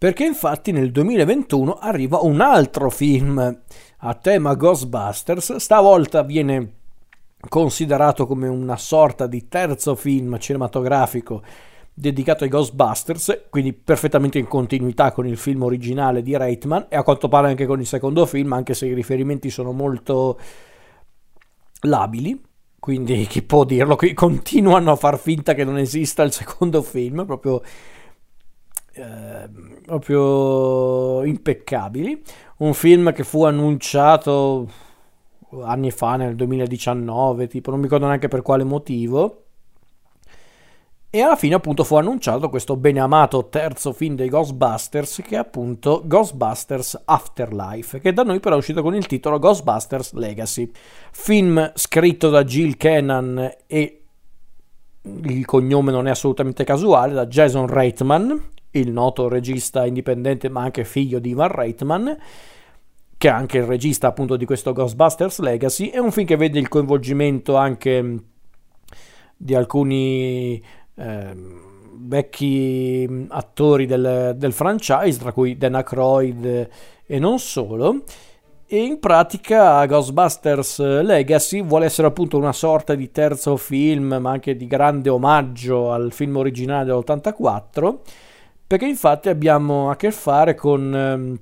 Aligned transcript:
Perché 0.00 0.24
infatti 0.24 0.72
nel 0.72 0.92
2021 0.92 1.74
arriva 1.74 2.20
un 2.22 2.40
altro 2.40 2.88
film 2.88 3.60
a 3.98 4.14
tema 4.14 4.54
Ghostbusters, 4.54 5.56
stavolta 5.56 6.22
viene 6.22 6.72
considerato 7.46 8.26
come 8.26 8.48
una 8.48 8.78
sorta 8.78 9.26
di 9.26 9.46
terzo 9.46 9.94
film 9.94 10.38
cinematografico 10.38 11.42
dedicato 11.92 12.44
ai 12.44 12.48
Ghostbusters, 12.48 13.48
quindi 13.50 13.74
perfettamente 13.74 14.38
in 14.38 14.48
continuità 14.48 15.12
con 15.12 15.26
il 15.26 15.36
film 15.36 15.64
originale 15.64 16.22
di 16.22 16.34
Reitman 16.34 16.86
e 16.88 16.96
a 16.96 17.02
quanto 17.02 17.28
pare 17.28 17.48
anche 17.48 17.66
con 17.66 17.78
il 17.78 17.86
secondo 17.86 18.24
film, 18.24 18.54
anche 18.54 18.72
se 18.72 18.86
i 18.86 18.94
riferimenti 18.94 19.50
sono 19.50 19.72
molto 19.72 20.40
labili, 21.80 22.40
quindi 22.78 23.26
chi 23.26 23.42
può 23.42 23.64
dirlo? 23.64 23.96
Qui 23.96 24.14
continuano 24.14 24.92
a 24.92 24.96
far 24.96 25.18
finta 25.18 25.52
che 25.52 25.64
non 25.64 25.76
esista 25.76 26.22
il 26.22 26.32
secondo 26.32 26.80
film, 26.80 27.26
proprio, 27.26 27.60
eh, 29.00 29.48
proprio 29.84 31.24
impeccabili. 31.24 32.22
Un 32.58 32.74
film 32.74 33.12
che 33.12 33.24
fu 33.24 33.44
annunciato 33.44 34.68
anni 35.62 35.90
fa, 35.90 36.16
nel 36.16 36.36
2019, 36.36 37.48
tipo, 37.48 37.70
non 37.70 37.78
mi 37.78 37.86
ricordo 37.86 38.06
neanche 38.06 38.28
per 38.28 38.42
quale 38.42 38.64
motivo. 38.64 39.44
E 41.12 41.20
alla 41.22 41.34
fine 41.34 41.56
appunto 41.56 41.82
fu 41.82 41.96
annunciato 41.96 42.48
questo 42.48 42.76
beneamato 42.76 43.48
terzo 43.48 43.92
film 43.92 44.14
dei 44.14 44.28
Ghostbusters 44.28 45.22
che 45.26 45.34
è 45.34 45.38
appunto 45.38 46.02
Ghostbusters 46.04 47.02
Afterlife, 47.04 47.98
che 47.98 48.12
da 48.12 48.22
noi 48.22 48.38
però 48.38 48.54
è 48.54 48.58
uscito 48.58 48.80
con 48.80 48.94
il 48.94 49.06
titolo 49.06 49.40
Ghostbusters 49.40 50.12
Legacy. 50.12 50.70
Film 51.10 51.72
scritto 51.74 52.28
da 52.28 52.44
Jill 52.44 52.76
Kennan 52.76 53.56
e 53.66 54.02
il 55.02 55.44
cognome 55.46 55.90
non 55.90 56.06
è 56.06 56.10
assolutamente 56.10 56.62
casuale, 56.62 57.12
da 57.12 57.26
Jason 57.26 57.66
Reitman, 57.66 58.40
il 58.72 58.90
noto 58.92 59.28
regista 59.28 59.86
indipendente 59.86 60.48
ma 60.48 60.62
anche 60.62 60.84
figlio 60.84 61.18
di 61.18 61.30
Ivan 61.30 61.48
Reitman 61.48 62.16
che 63.20 63.28
è 63.28 63.32
anche 63.32 63.58
il 63.58 63.64
regista 63.64 64.06
appunto 64.06 64.36
di 64.36 64.46
questo 64.46 64.72
Ghostbusters 64.72 65.40
Legacy, 65.40 65.88
è 65.88 65.98
un 65.98 66.10
film 66.10 66.26
che 66.26 66.36
vede 66.36 66.58
il 66.58 66.68
coinvolgimento 66.68 67.54
anche 67.54 68.02
mm, 68.02 68.16
di 69.36 69.54
alcuni 69.54 70.58
eh, 70.94 71.36
vecchi 71.98 73.06
mm, 73.06 73.24
attori 73.28 73.84
del, 73.84 74.32
del, 74.38 74.52
franchise, 74.54 75.18
tra 75.18 75.32
cui 75.32 75.58
Dan 75.58 75.74
Aykroyd 75.74 76.68
e 77.04 77.18
non 77.18 77.38
solo. 77.38 78.04
E 78.64 78.82
in 78.82 78.98
pratica 78.98 79.84
Ghostbusters 79.84 81.02
Legacy 81.02 81.62
vuole 81.62 81.84
essere 81.84 82.06
appunto 82.06 82.38
una 82.38 82.54
sorta 82.54 82.94
di 82.94 83.10
terzo 83.10 83.58
film, 83.58 84.16
ma 84.18 84.30
anche 84.30 84.56
di 84.56 84.66
grande 84.66 85.10
omaggio 85.10 85.92
al 85.92 86.10
film 86.10 86.36
originale 86.36 86.86
dell'84, 86.86 87.98
perché 88.70 88.86
infatti 88.86 89.28
abbiamo 89.28 89.90
a 89.90 89.96
che 89.96 90.12
fare 90.12 90.54
con 90.54 90.94
ehm, 90.94 91.38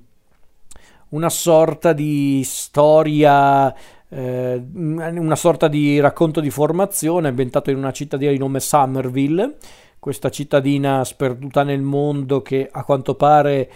una 1.09 1.29
sorta 1.29 1.93
di 1.93 2.41
storia, 2.43 3.71
eh, 4.09 4.65
una 4.73 5.35
sorta 5.35 5.67
di 5.67 5.99
racconto 5.99 6.39
di 6.39 6.49
formazione 6.49 7.27
ambientato 7.27 7.69
in 7.69 7.77
una 7.77 7.91
cittadina 7.91 8.31
di 8.31 8.39
nome 8.39 8.59
Somerville, 8.59 9.57
questa 9.99 10.31
cittadina 10.31 11.03
sperduta 11.03 11.61
nel 11.61 11.83
mondo 11.83 12.41
che 12.41 12.67
a 12.71 12.83
quanto 12.83 13.13
pare 13.13 13.71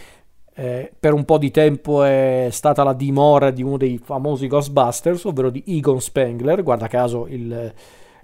eh, 0.55 0.91
per 0.99 1.13
un 1.13 1.23
po' 1.23 1.37
di 1.37 1.51
tempo 1.51 2.01
è 2.03 2.47
stata 2.49 2.81
la 2.81 2.93
dimora 2.93 3.51
di 3.51 3.61
uno 3.61 3.77
dei 3.77 3.99
famosi 4.03 4.47
Ghostbusters, 4.47 5.25
ovvero 5.25 5.51
di 5.51 5.63
Egon 5.67 6.01
Spengler, 6.01 6.63
guarda 6.63 6.87
caso 6.87 7.27
il, 7.27 7.71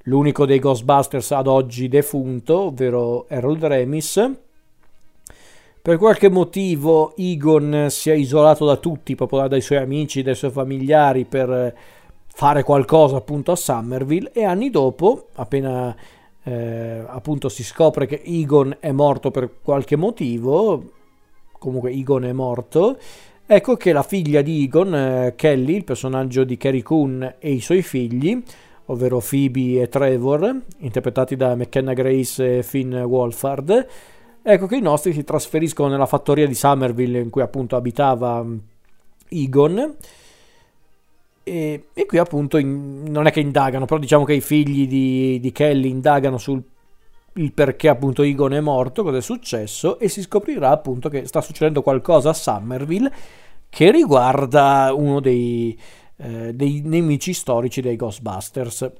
l'unico 0.06 0.48
dei 0.48 0.58
Ghostbusters 0.58 1.34
ad 1.34 1.46
oggi 1.46 1.88
defunto, 1.88 2.62
ovvero 2.62 3.28
Harold 3.30 3.64
Remis 3.64 4.48
per 5.90 5.98
qualche 5.98 6.30
motivo 6.30 7.16
Egon 7.18 7.88
si 7.90 8.12
è 8.12 8.14
isolato 8.14 8.64
da 8.64 8.76
tutti, 8.76 9.16
proprio 9.16 9.48
dai 9.48 9.60
suoi 9.60 9.80
amici, 9.80 10.22
dai 10.22 10.36
suoi 10.36 10.52
familiari 10.52 11.26
per 11.26 11.76
fare 12.28 12.62
qualcosa 12.62 13.18
appunto 13.18 13.52
a 13.52 13.56
Somerville 13.56 14.32
e 14.32 14.44
anni 14.44 14.70
dopo, 14.70 15.30
appena 15.34 15.96
eh, 16.44 17.04
appunto 17.08 17.50
si 17.50 17.64
scopre 17.64 18.06
che 18.06 18.22
Egon 18.24 18.78
è 18.80 18.92
morto 18.92 19.32
per 19.32 19.50
qualche 19.64 19.96
motivo, 19.96 20.92
comunque 21.58 21.90
Egon 21.90 22.26
è 22.26 22.34
morto, 22.34 22.96
ecco 23.48 23.76
che 23.76 23.92
la 23.92 24.04
figlia 24.04 24.44
di 24.44 24.66
Egon, 24.66 24.94
eh, 24.94 25.34
Kelly, 25.36 25.78
il 25.78 25.86
personaggio 25.86 26.44
di 26.44 26.56
Carrie 26.56 26.84
Coon 26.84 27.34
e 27.40 27.52
i 27.52 27.62
suoi 27.62 27.82
figli, 27.82 28.40
ovvero 28.86 29.24
Phoebe 29.28 29.82
e 29.82 29.90
Trevor, 29.90 30.56
interpretati 30.82 31.36
da 31.36 31.56
McKenna 31.56 31.94
Grace 31.94 32.60
e 32.60 32.62
Finn 32.62 32.94
Wolfhard, 32.94 33.88
Ecco 34.42 34.68
che 34.68 34.78
i 34.78 34.82
nostri 34.82 35.14
si 35.14 35.24
trasferiscono 35.24 35.90
nella 35.90 36.06
fattoria 36.06 36.48
di 36.48 36.56
Somerville 36.56 37.20
in 37.20 37.30
cui 37.30 37.42
appunto 37.42 37.76
abitava 37.76 38.46
Egon. 39.30 39.96
E, 41.44 41.86
e 41.94 42.06
qui 42.06 42.18
appunto 42.18 42.58
in, 42.58 43.04
non 43.08 43.26
è 43.26 43.32
che 43.32 43.40
indagano, 43.40 43.86
però 43.86 44.00
diciamo 44.00 44.24
che 44.24 44.34
i 44.34 44.42
figli 44.42 44.88
di, 44.88 45.40
di 45.40 45.52
Kelly 45.52 45.90
indagano 45.90 46.38
sul 46.38 46.64
perché 47.54 47.88
appunto 47.88 48.24
Egon 48.24 48.54
è 48.54 48.60
morto, 48.60 49.04
cosa 49.04 49.18
è 49.18 49.22
successo 49.22 49.98
e 50.00 50.10
si 50.10 50.22
scoprirà 50.22 50.72
appunto 50.72 51.10
che 51.10 51.26
sta 51.26 51.42
succedendo 51.42 51.82
qualcosa 51.82 52.32
a 52.32 52.34
Somerville 52.34 53.12
che 53.70 53.92
riguarda 53.92 54.92
uno 54.94 55.20
dei, 55.20 55.78
eh, 56.18 56.54
dei 56.54 56.82
nemici 56.84 57.34
storici 57.34 57.82
dei 57.82 57.96
Ghostbusters. 57.96 58.92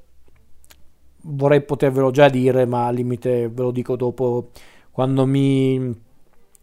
Vorrei 1.22 1.62
potervelo 1.62 2.12
già 2.12 2.30
dire, 2.30 2.66
ma 2.66 2.88
al 2.88 2.96
limite 2.96 3.50
ve 3.50 3.62
lo 3.62 3.72
dico 3.72 3.96
dopo 3.96 4.52
quando 5.00 5.26
mi 5.26 5.98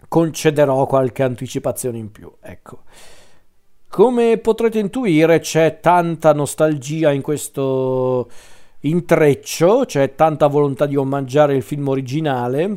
concederò 0.09 0.85
qualche 0.85 1.23
anticipazione 1.23 1.97
in 1.97 2.13
più. 2.13 2.31
Ecco. 2.43 2.81
Come 3.89 4.37
potrete 4.37 4.79
intuire 4.79 5.39
c'è 5.39 5.81
tanta 5.81 6.35
nostalgia 6.35 7.13
in 7.13 7.23
questo 7.23 8.29
intreccio, 8.81 9.85
c'è 9.87 10.15
tanta 10.15 10.49
volontà 10.49 10.85
di 10.85 10.97
omaggiare 10.97 11.57
il 11.57 11.63
film 11.63 11.89
originale, 11.89 12.77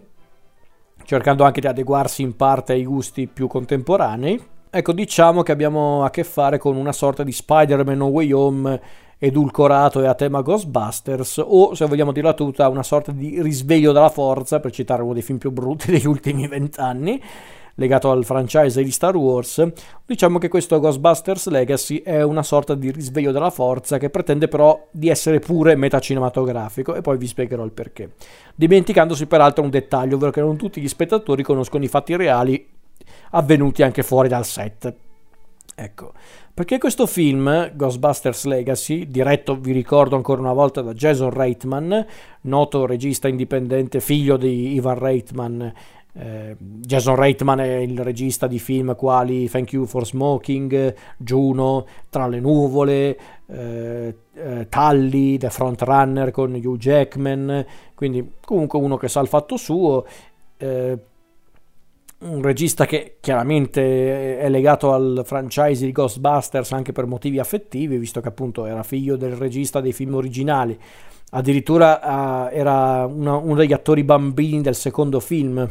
cercando 1.04 1.44
anche 1.44 1.60
di 1.60 1.68
adeguarsi 1.68 2.22
in 2.22 2.38
parte 2.38 2.72
ai 2.72 2.86
gusti 2.86 3.28
più 3.28 3.48
contemporanei. 3.48 4.42
Ecco, 4.70 4.94
diciamo 4.94 5.44
che 5.44 5.52
abbiamo 5.52 6.06
a 6.06 6.10
che 6.10 6.24
fare 6.24 6.58
con 6.58 6.78
una 6.78 6.94
sorta 6.94 7.24
di 7.24 7.34
Spider-Man 7.34 7.98
No 7.98 8.06
Way 8.06 8.32
Home 8.32 8.82
edulcorato 9.20 10.02
e 10.02 10.08
a 10.08 10.16
tema 10.16 10.42
Ghostbusters 10.42 11.44
o 11.46 11.76
se 11.76 11.86
vogliamo 11.86 12.14
dirla 12.14 12.34
tutta 12.34 12.70
una 12.70 12.84
sorta 12.84 13.12
di 13.12 13.42
risveglio 13.42 13.92
della 13.92 14.10
forza 14.10 14.62
per 14.62 14.72
citare 14.72 15.04
uno 15.04 15.14
dei 15.14 15.22
film 15.22 15.38
più 15.38 15.52
brutti 15.52 15.92
degli 15.92 16.08
ultimi 16.08 16.48
vent'anni 16.48 17.22
legato 17.80 18.12
al 18.12 18.26
franchise 18.26 18.84
di 18.84 18.92
Star 18.92 19.16
Wars, 19.16 19.66
diciamo 20.06 20.38
che 20.38 20.50
questo 20.50 20.80
Ghostbusters 20.80 21.48
Legacy 21.48 22.02
è 22.02 22.22
una 22.22 22.44
sorta 22.44 22.76
di 22.76 22.92
risveglio 22.92 23.32
della 23.32 23.50
forza 23.50 23.98
che 23.98 24.10
pretende 24.10 24.50
però 24.50 24.88
di 24.92 25.08
essere 25.08 25.40
pure 25.40 25.76
metacinematografico 25.76 26.94
e 26.94 27.02
poi 27.02 27.18
vi 27.18 27.26
spiegherò 27.26 27.64
il 27.64 27.72
perché. 27.72 28.12
Dimenticandosi 28.54 29.26
peraltro 29.28 29.64
un 29.64 29.70
dettaglio, 29.70 30.18
ovvero 30.18 30.32
che 30.32 30.42
non 30.42 30.58
tutti 30.58 30.82
gli 30.82 30.90
spettatori 30.90 31.42
conoscono 31.42 31.86
i 31.86 31.88
fatti 31.88 32.18
reali 32.18 32.68
avvenuti 33.32 33.82
anche 33.82 34.04
fuori 34.04 34.28
dal 34.28 34.46
set. 34.46 34.94
Ecco, 35.74 36.12
perché 36.60 36.78
questo 36.78 37.06
film, 37.06 37.72
Ghostbusters 37.74 38.44
Legacy, 38.44 39.08
diretto, 39.08 39.56
vi 39.56 39.72
ricordo 39.72 40.18
ancora 40.18 40.42
una 40.42 40.52
volta, 40.52 40.82
da 40.82 40.92
Jason 40.92 41.30
Reitman, 41.30 42.06
noto 42.42 42.86
regista 42.86 43.30
indipendente, 43.30 44.02
figlio 44.02 44.36
di 44.36 44.74
Ivan 44.74 45.00
Reitman, 45.00 45.74
eh, 46.12 46.58
Jason 46.60 47.16
Reitman 47.16 47.62
è 47.62 47.76
il 47.76 47.98
regista 48.04 48.46
di 48.46 48.60
film 48.60 48.94
quali 48.98 49.50
Thank 49.50 49.72
You 49.72 49.86
for 49.86 50.06
Smoking, 50.06 50.94
Juno, 51.16 51.86
Tra 52.10 52.28
le 52.28 52.42
nuvole, 52.42 53.18
eh, 53.46 54.16
eh, 54.34 54.68
Tully, 54.68 55.38
The 55.38 55.50
Frontrunner 55.50 56.32
con 56.32 56.54
Hugh 56.54 56.78
Jackman, 56.78 57.66
quindi 57.96 58.34
comunque 58.44 58.80
uno 58.80 58.98
che 58.98 59.08
sa 59.08 59.22
il 59.22 59.30
fatto 59.30 59.56
suo. 59.56 60.06
Un 62.22 62.42
regista 62.42 62.86
che 62.86 63.16
chiaramente 63.22 64.40
è 64.40 64.50
legato 64.50 64.92
al 64.92 65.22
franchise 65.24 65.86
di 65.86 65.94
Ghostbusters 65.94 66.74
anche 66.74 66.92
per 66.92 67.06
motivi 67.06 67.40
affettivi, 67.40 67.98
visto 67.98 68.20
che 68.20 68.28
appunto 68.28 68.66
era 68.66 68.84
figlio 68.84 69.16
del 69.16 69.38
regista 69.38 69.80
dei 69.80 69.94
film 69.94 70.16
originali. 70.16 70.78
Addirittura 71.32 72.00
uh, 72.02 72.50
era 72.52 73.06
una, 73.06 73.36
uno 73.38 73.56
degli 73.56 73.72
attori 73.72 74.04
bambini 74.04 74.60
del 74.60 74.76
secondo 74.76 75.22
film. 75.22 75.66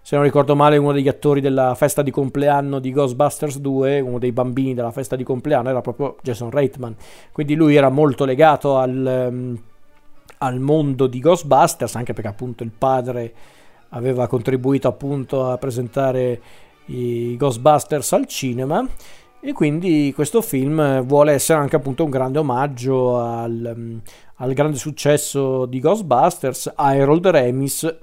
Se 0.00 0.14
non 0.14 0.24
ricordo 0.24 0.54
male, 0.54 0.76
uno 0.76 0.92
degli 0.92 1.08
attori 1.08 1.40
della 1.40 1.74
festa 1.74 2.02
di 2.02 2.12
compleanno 2.12 2.78
di 2.78 2.92
Ghostbusters 2.92 3.58
2, 3.58 3.98
uno 3.98 4.20
dei 4.20 4.30
bambini 4.30 4.74
della 4.74 4.92
festa 4.92 5.16
di 5.16 5.24
compleanno, 5.24 5.68
era 5.68 5.80
proprio 5.80 6.16
Jason 6.22 6.50
Reitman. 6.50 6.94
Quindi 7.32 7.56
lui 7.56 7.74
era 7.74 7.88
molto 7.88 8.24
legato 8.24 8.78
al, 8.78 9.28
um, 9.32 9.60
al 10.38 10.60
mondo 10.60 11.08
di 11.08 11.18
Ghostbusters, 11.18 11.96
anche 11.96 12.12
perché 12.12 12.28
appunto 12.28 12.62
il 12.62 12.70
padre 12.76 13.34
aveva 13.92 14.26
contribuito 14.26 14.88
appunto 14.88 15.46
a 15.46 15.56
presentare 15.58 16.40
i 16.86 17.36
Ghostbusters 17.36 18.12
al 18.12 18.26
cinema 18.26 18.86
e 19.40 19.52
quindi 19.52 20.12
questo 20.14 20.40
film 20.40 21.02
vuole 21.02 21.32
essere 21.32 21.58
anche 21.58 21.76
appunto 21.76 22.04
un 22.04 22.10
grande 22.10 22.38
omaggio 22.38 23.18
al, 23.18 24.00
al 24.36 24.52
grande 24.52 24.76
successo 24.76 25.66
di 25.66 25.80
Ghostbusters, 25.80 26.72
a 26.74 26.88
Harold 26.88 27.26
Remis 27.26 27.96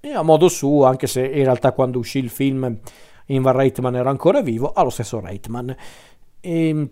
e 0.00 0.12
a 0.12 0.22
modo 0.22 0.48
suo, 0.48 0.84
anche 0.84 1.06
se 1.06 1.24
in 1.24 1.44
realtà 1.44 1.72
quando 1.72 1.98
uscì 1.98 2.18
il 2.18 2.30
film 2.30 2.78
Invar 3.26 3.56
Reitman 3.56 3.96
era 3.96 4.10
ancora 4.10 4.42
vivo, 4.42 4.72
ha 4.72 4.82
lo 4.82 4.90
stesso 4.90 5.18
Reitman. 5.18 5.74
E, 6.40 6.88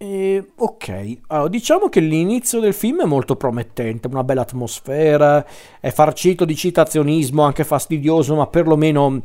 e, 0.00 0.52
ok, 0.54 1.18
allora, 1.26 1.48
diciamo 1.48 1.88
che 1.88 1.98
l'inizio 1.98 2.60
del 2.60 2.72
film 2.72 3.02
è 3.02 3.04
molto 3.04 3.34
promettente, 3.34 4.06
una 4.06 4.22
bella 4.22 4.42
atmosfera, 4.42 5.44
è 5.80 5.90
farcito 5.90 6.44
di 6.44 6.54
citazionismo, 6.54 7.42
anche 7.42 7.64
fastidioso, 7.64 8.36
ma 8.36 8.46
perlomeno 8.46 9.22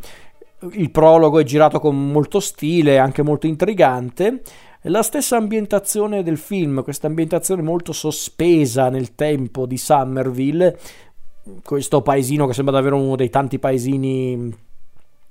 il 0.72 0.90
prologo 0.90 1.40
è 1.40 1.44
girato 1.44 1.80
con 1.80 2.12
molto 2.12 2.40
stile, 2.40 2.98
anche 2.98 3.22
molto 3.22 3.46
intrigante. 3.46 4.42
La 4.88 5.04
stessa 5.04 5.38
ambientazione 5.38 6.24
del 6.24 6.38
film, 6.38 6.84
questa 6.84 7.06
ambientazione 7.06 7.62
molto 7.62 7.94
sospesa 7.94 8.90
nel 8.90 9.14
tempo 9.14 9.68
di 9.68 9.78
Somerville, 9.78 10.78
questo 11.64 12.02
paesino 12.02 12.48
che 12.48 12.54
sembra 12.54 12.74
davvero 12.74 12.98
uno 12.98 13.16
dei 13.16 13.30
tanti 13.30 13.60
paesini 13.60 14.72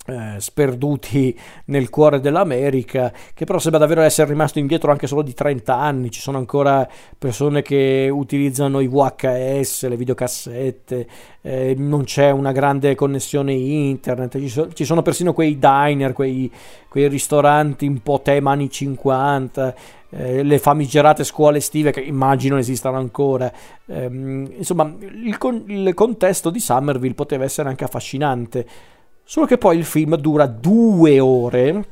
eh, 0.06 0.34
sperduti 0.38 1.38
nel 1.66 1.88
cuore 1.88 2.18
dell'America, 2.18 3.12
che 3.34 3.44
però 3.44 3.60
sembra 3.60 3.80
davvero 3.80 4.00
essere 4.00 4.30
rimasto 4.30 4.58
indietro 4.58 4.90
anche 4.90 5.06
solo 5.06 5.22
di 5.22 5.32
30 5.32 5.76
anni. 5.76 6.10
Ci 6.10 6.20
sono 6.20 6.38
ancora 6.38 6.88
persone 7.16 7.62
che 7.62 8.08
utilizzano 8.12 8.80
i 8.80 8.88
VHS, 8.88 9.86
le 9.88 9.96
videocassette, 9.96 11.06
eh, 11.42 11.74
non 11.76 12.02
c'è 12.04 12.30
una 12.30 12.50
grande 12.50 12.94
connessione 12.96 13.52
internet, 13.52 14.38
ci, 14.38 14.48
so, 14.48 14.72
ci 14.72 14.84
sono 14.84 15.02
persino 15.02 15.32
quei 15.32 15.58
diner, 15.58 16.12
quei, 16.12 16.50
quei, 16.88 17.08
ristoranti 17.08 17.86
un 17.86 18.00
po' 18.02 18.20
tema 18.22 18.52
anni 18.52 18.70
50. 18.70 19.74
Eh, 20.14 20.42
le 20.42 20.58
famigerate 20.58 21.24
scuole 21.24 21.56
estive 21.58 21.90
che 21.90 22.00
immagino 22.00 22.58
esistano 22.58 22.98
ancora. 22.98 23.50
Eh, 23.86 24.04
insomma, 24.06 24.92
il, 24.98 25.38
con- 25.38 25.64
il 25.68 25.94
contesto 25.94 26.50
di 26.50 26.60
Somerville 26.60 27.14
poteva 27.14 27.44
essere 27.44 27.68
anche 27.68 27.84
affascinante. 27.84 28.66
Solo 29.24 29.46
che 29.46 29.58
poi 29.58 29.78
il 29.78 29.84
film 29.84 30.16
dura 30.16 30.46
due 30.46 31.20
ore, 31.20 31.84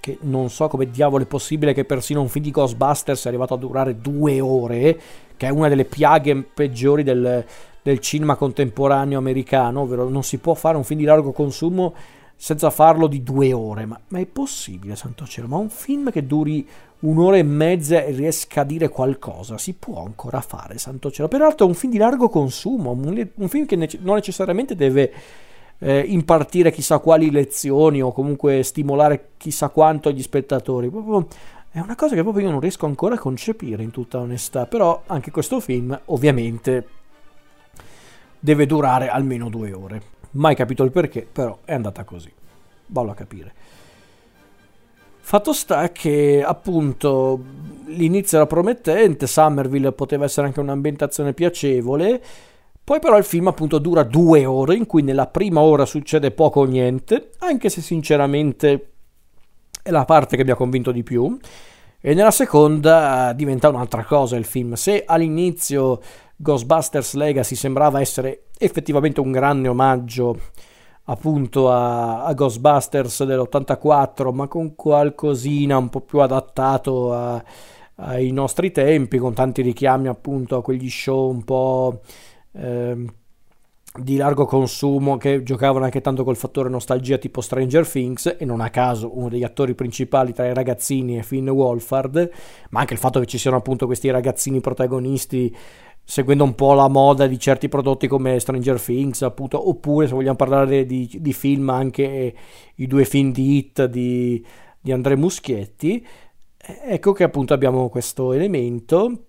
che 0.00 0.18
non 0.22 0.50
so 0.50 0.68
come 0.68 0.90
diavolo 0.90 1.22
è 1.22 1.26
possibile 1.26 1.72
che 1.72 1.84
persino 1.84 2.20
un 2.20 2.28
film 2.28 2.44
di 2.44 2.50
Ghostbusters 2.50 3.20
sia 3.20 3.30
arrivato 3.30 3.54
a 3.54 3.56
durare 3.58 4.00
due 4.00 4.40
ore, 4.40 5.00
che 5.36 5.46
è 5.46 5.50
una 5.50 5.68
delle 5.68 5.84
piaghe 5.84 6.36
peggiori 6.42 7.02
del, 7.02 7.44
del 7.80 7.98
cinema 8.00 8.36
contemporaneo 8.36 9.18
americano, 9.18 9.80
ovvero 9.80 10.08
non 10.08 10.22
si 10.22 10.38
può 10.38 10.54
fare 10.54 10.76
un 10.76 10.84
film 10.84 11.00
di 11.00 11.06
largo 11.06 11.32
consumo 11.32 11.94
senza 12.36 12.70
farlo 12.70 13.06
di 13.06 13.22
due 13.22 13.52
ore. 13.52 13.86
Ma, 13.86 14.00
ma, 14.08 14.18
è 14.18 14.26
possibile, 14.26 14.96
santo 14.96 15.24
cielo? 15.26 15.46
Ma 15.46 15.56
un 15.56 15.70
film 15.70 16.10
che 16.10 16.26
duri 16.26 16.68
un'ora 17.00 17.36
e 17.36 17.44
mezza 17.44 18.02
e 18.02 18.10
riesca 18.10 18.62
a 18.62 18.64
dire 18.64 18.88
qualcosa, 18.88 19.58
si 19.58 19.74
può 19.74 20.04
ancora 20.04 20.40
fare, 20.40 20.78
santo 20.78 21.12
cielo? 21.12 21.28
Peraltro 21.28 21.66
è 21.66 21.68
un 21.68 21.76
film 21.76 21.92
di 21.92 21.98
largo 21.98 22.28
consumo, 22.28 22.90
un, 22.90 23.28
un 23.34 23.48
film 23.48 23.66
che 23.66 23.76
nece- 23.76 23.98
non 24.02 24.16
necessariamente 24.16 24.74
deve 24.74 25.12
eh, 25.82 25.98
impartire 26.06 26.70
chissà 26.70 27.00
quali 27.00 27.32
lezioni 27.32 28.00
o 28.00 28.12
comunque 28.12 28.62
stimolare 28.62 29.30
chissà 29.36 29.68
quanto 29.68 30.08
agli 30.08 30.22
spettatori. 30.22 30.88
Proprio, 30.88 31.26
è 31.72 31.80
una 31.80 31.96
cosa 31.96 32.14
che 32.14 32.22
proprio 32.22 32.44
io 32.44 32.52
non 32.52 32.60
riesco 32.60 32.86
ancora 32.86 33.16
a 33.16 33.18
concepire 33.18 33.82
in 33.82 33.90
tutta 33.90 34.18
onestà, 34.18 34.66
però 34.66 35.02
anche 35.06 35.32
questo 35.32 35.58
film 35.58 35.98
ovviamente 36.06 36.86
deve 38.38 38.66
durare 38.66 39.08
almeno 39.08 39.48
due 39.48 39.72
ore. 39.72 40.02
Mai 40.32 40.54
capito 40.54 40.84
il 40.84 40.92
perché, 40.92 41.26
però 41.30 41.58
è 41.64 41.74
andata 41.74 42.04
così. 42.04 42.32
Vallo 42.86 43.10
a 43.10 43.14
capire. 43.14 43.52
Fatto 45.24 45.52
sta 45.52 45.90
che 45.90 46.44
appunto 46.46 47.42
l'inizio 47.86 48.38
era 48.38 48.46
promettente, 48.46 49.26
Somerville 49.26 49.92
poteva 49.92 50.24
essere 50.24 50.46
anche 50.46 50.60
un'ambientazione 50.60 51.32
piacevole, 51.32 52.22
poi 52.92 53.00
però 53.00 53.16
il 53.16 53.24
film 53.24 53.46
appunto 53.46 53.78
dura 53.78 54.02
due 54.02 54.44
ore 54.44 54.74
in 54.74 54.84
cui 54.84 55.00
nella 55.00 55.26
prima 55.26 55.62
ora 55.62 55.86
succede 55.86 56.30
poco 56.30 56.60
o 56.60 56.64
niente, 56.64 57.30
anche 57.38 57.70
se 57.70 57.80
sinceramente 57.80 58.90
è 59.82 59.90
la 59.90 60.04
parte 60.04 60.36
che 60.36 60.44
mi 60.44 60.50
ha 60.50 60.56
convinto 60.56 60.92
di 60.92 61.02
più. 61.02 61.38
E 61.98 62.12
nella 62.12 62.30
seconda 62.30 63.32
diventa 63.32 63.70
un'altra 63.70 64.04
cosa 64.04 64.36
il 64.36 64.44
film. 64.44 64.74
Se 64.74 65.04
all'inizio 65.06 66.02
Ghostbusters 66.36 67.14
Legacy 67.14 67.54
sembrava 67.54 67.98
essere 67.98 68.48
effettivamente 68.58 69.20
un 69.20 69.32
grande 69.32 69.68
omaggio 69.68 70.38
appunto 71.04 71.72
a, 71.72 72.24
a 72.24 72.34
Ghostbusters 72.34 73.24
dell'84, 73.24 74.34
ma 74.34 74.48
con 74.48 74.74
qualcosina 74.74 75.78
un 75.78 75.88
po' 75.88 76.02
più 76.02 76.18
adattato 76.18 77.14
a, 77.14 77.42
ai 77.94 78.32
nostri 78.32 78.70
tempi, 78.70 79.16
con 79.16 79.32
tanti 79.32 79.62
richiami 79.62 80.08
appunto 80.08 80.58
a 80.58 80.62
quegli 80.62 80.90
show 80.90 81.30
un 81.30 81.42
po' 81.42 82.00
Ehm, 82.52 83.12
di 83.94 84.16
largo 84.16 84.46
consumo 84.46 85.18
che 85.18 85.42
giocavano 85.42 85.84
anche 85.84 86.00
tanto 86.00 86.24
col 86.24 86.36
fattore 86.36 86.70
nostalgia 86.70 87.18
tipo 87.18 87.42
Stranger 87.42 87.86
Things 87.86 88.36
e 88.38 88.44
non 88.46 88.62
a 88.62 88.70
caso 88.70 89.18
uno 89.18 89.28
degli 89.28 89.44
attori 89.44 89.74
principali 89.74 90.32
tra 90.32 90.46
i 90.46 90.54
ragazzini 90.54 91.16
è 91.16 91.22
Finn 91.22 91.50
Wolfhard 91.50 92.30
ma 92.70 92.80
anche 92.80 92.94
il 92.94 92.98
fatto 92.98 93.20
che 93.20 93.26
ci 93.26 93.36
siano 93.36 93.58
appunto 93.58 93.84
questi 93.84 94.08
ragazzini 94.08 94.60
protagonisti 94.60 95.54
seguendo 96.02 96.42
un 96.42 96.54
po' 96.54 96.72
la 96.72 96.88
moda 96.88 97.26
di 97.26 97.38
certi 97.38 97.68
prodotti 97.68 98.08
come 98.08 98.40
Stranger 98.40 98.80
Things 98.80 99.20
appunto 99.20 99.68
oppure 99.68 100.06
se 100.06 100.14
vogliamo 100.14 100.36
parlare 100.36 100.86
di, 100.86 101.18
di 101.20 101.32
film 101.34 101.68
anche 101.68 102.34
i 102.76 102.86
due 102.86 103.04
film 103.04 103.30
di 103.30 103.56
hit 103.58 103.84
di, 103.84 104.42
di 104.80 104.90
Andrea 104.90 105.18
Muschietti 105.18 106.06
ecco 106.56 107.12
che 107.12 107.24
appunto 107.24 107.52
abbiamo 107.52 107.90
questo 107.90 108.32
elemento 108.32 109.24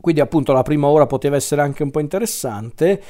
quindi 0.00 0.20
appunto 0.20 0.52
la 0.52 0.62
prima 0.62 0.86
ora 0.86 1.06
poteva 1.06 1.36
essere 1.36 1.62
anche 1.62 1.82
un 1.82 1.90
po' 1.90 2.00
interessante, 2.00 3.02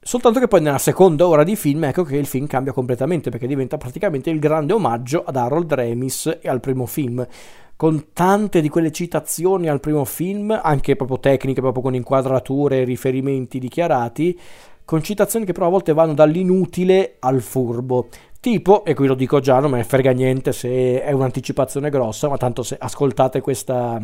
soltanto 0.00 0.40
che 0.40 0.48
poi 0.48 0.60
nella 0.60 0.78
seconda 0.78 1.26
ora 1.26 1.44
di 1.44 1.56
film 1.56 1.84
ecco 1.84 2.02
che 2.04 2.16
il 2.16 2.26
film 2.26 2.46
cambia 2.46 2.72
completamente 2.72 3.30
perché 3.30 3.46
diventa 3.46 3.76
praticamente 3.76 4.30
il 4.30 4.38
grande 4.38 4.72
omaggio 4.72 5.24
ad 5.24 5.36
Harold 5.36 5.72
Remis 5.72 6.38
e 6.40 6.48
al 6.48 6.60
primo 6.60 6.86
film 6.86 7.26
con 7.78 8.06
tante 8.12 8.60
di 8.60 8.68
quelle 8.68 8.90
citazioni 8.90 9.68
al 9.68 9.78
primo 9.78 10.04
film, 10.04 10.50
anche 10.60 10.96
proprio 10.96 11.20
tecniche, 11.20 11.60
proprio 11.60 11.80
con 11.80 11.94
inquadrature 11.94 12.80
e 12.80 12.84
riferimenti 12.84 13.60
dichiarati, 13.60 14.36
con 14.84 15.00
citazioni 15.00 15.44
che 15.44 15.52
però 15.52 15.66
a 15.66 15.70
volte 15.70 15.92
vanno 15.92 16.12
dall'inutile 16.12 17.18
al 17.20 17.40
furbo. 17.40 18.08
Tipo, 18.40 18.84
e 18.84 18.94
qui 18.94 19.06
lo 19.06 19.14
dico 19.14 19.38
già, 19.38 19.60
non 19.60 19.70
me 19.70 19.76
ne 19.76 19.84
frega 19.84 20.10
niente 20.10 20.50
se 20.50 21.00
è 21.00 21.12
un'anticipazione 21.12 21.88
grossa, 21.88 22.28
ma 22.28 22.36
tanto 22.36 22.64
se 22.64 22.76
ascoltate 22.80 23.40
questa, 23.40 24.02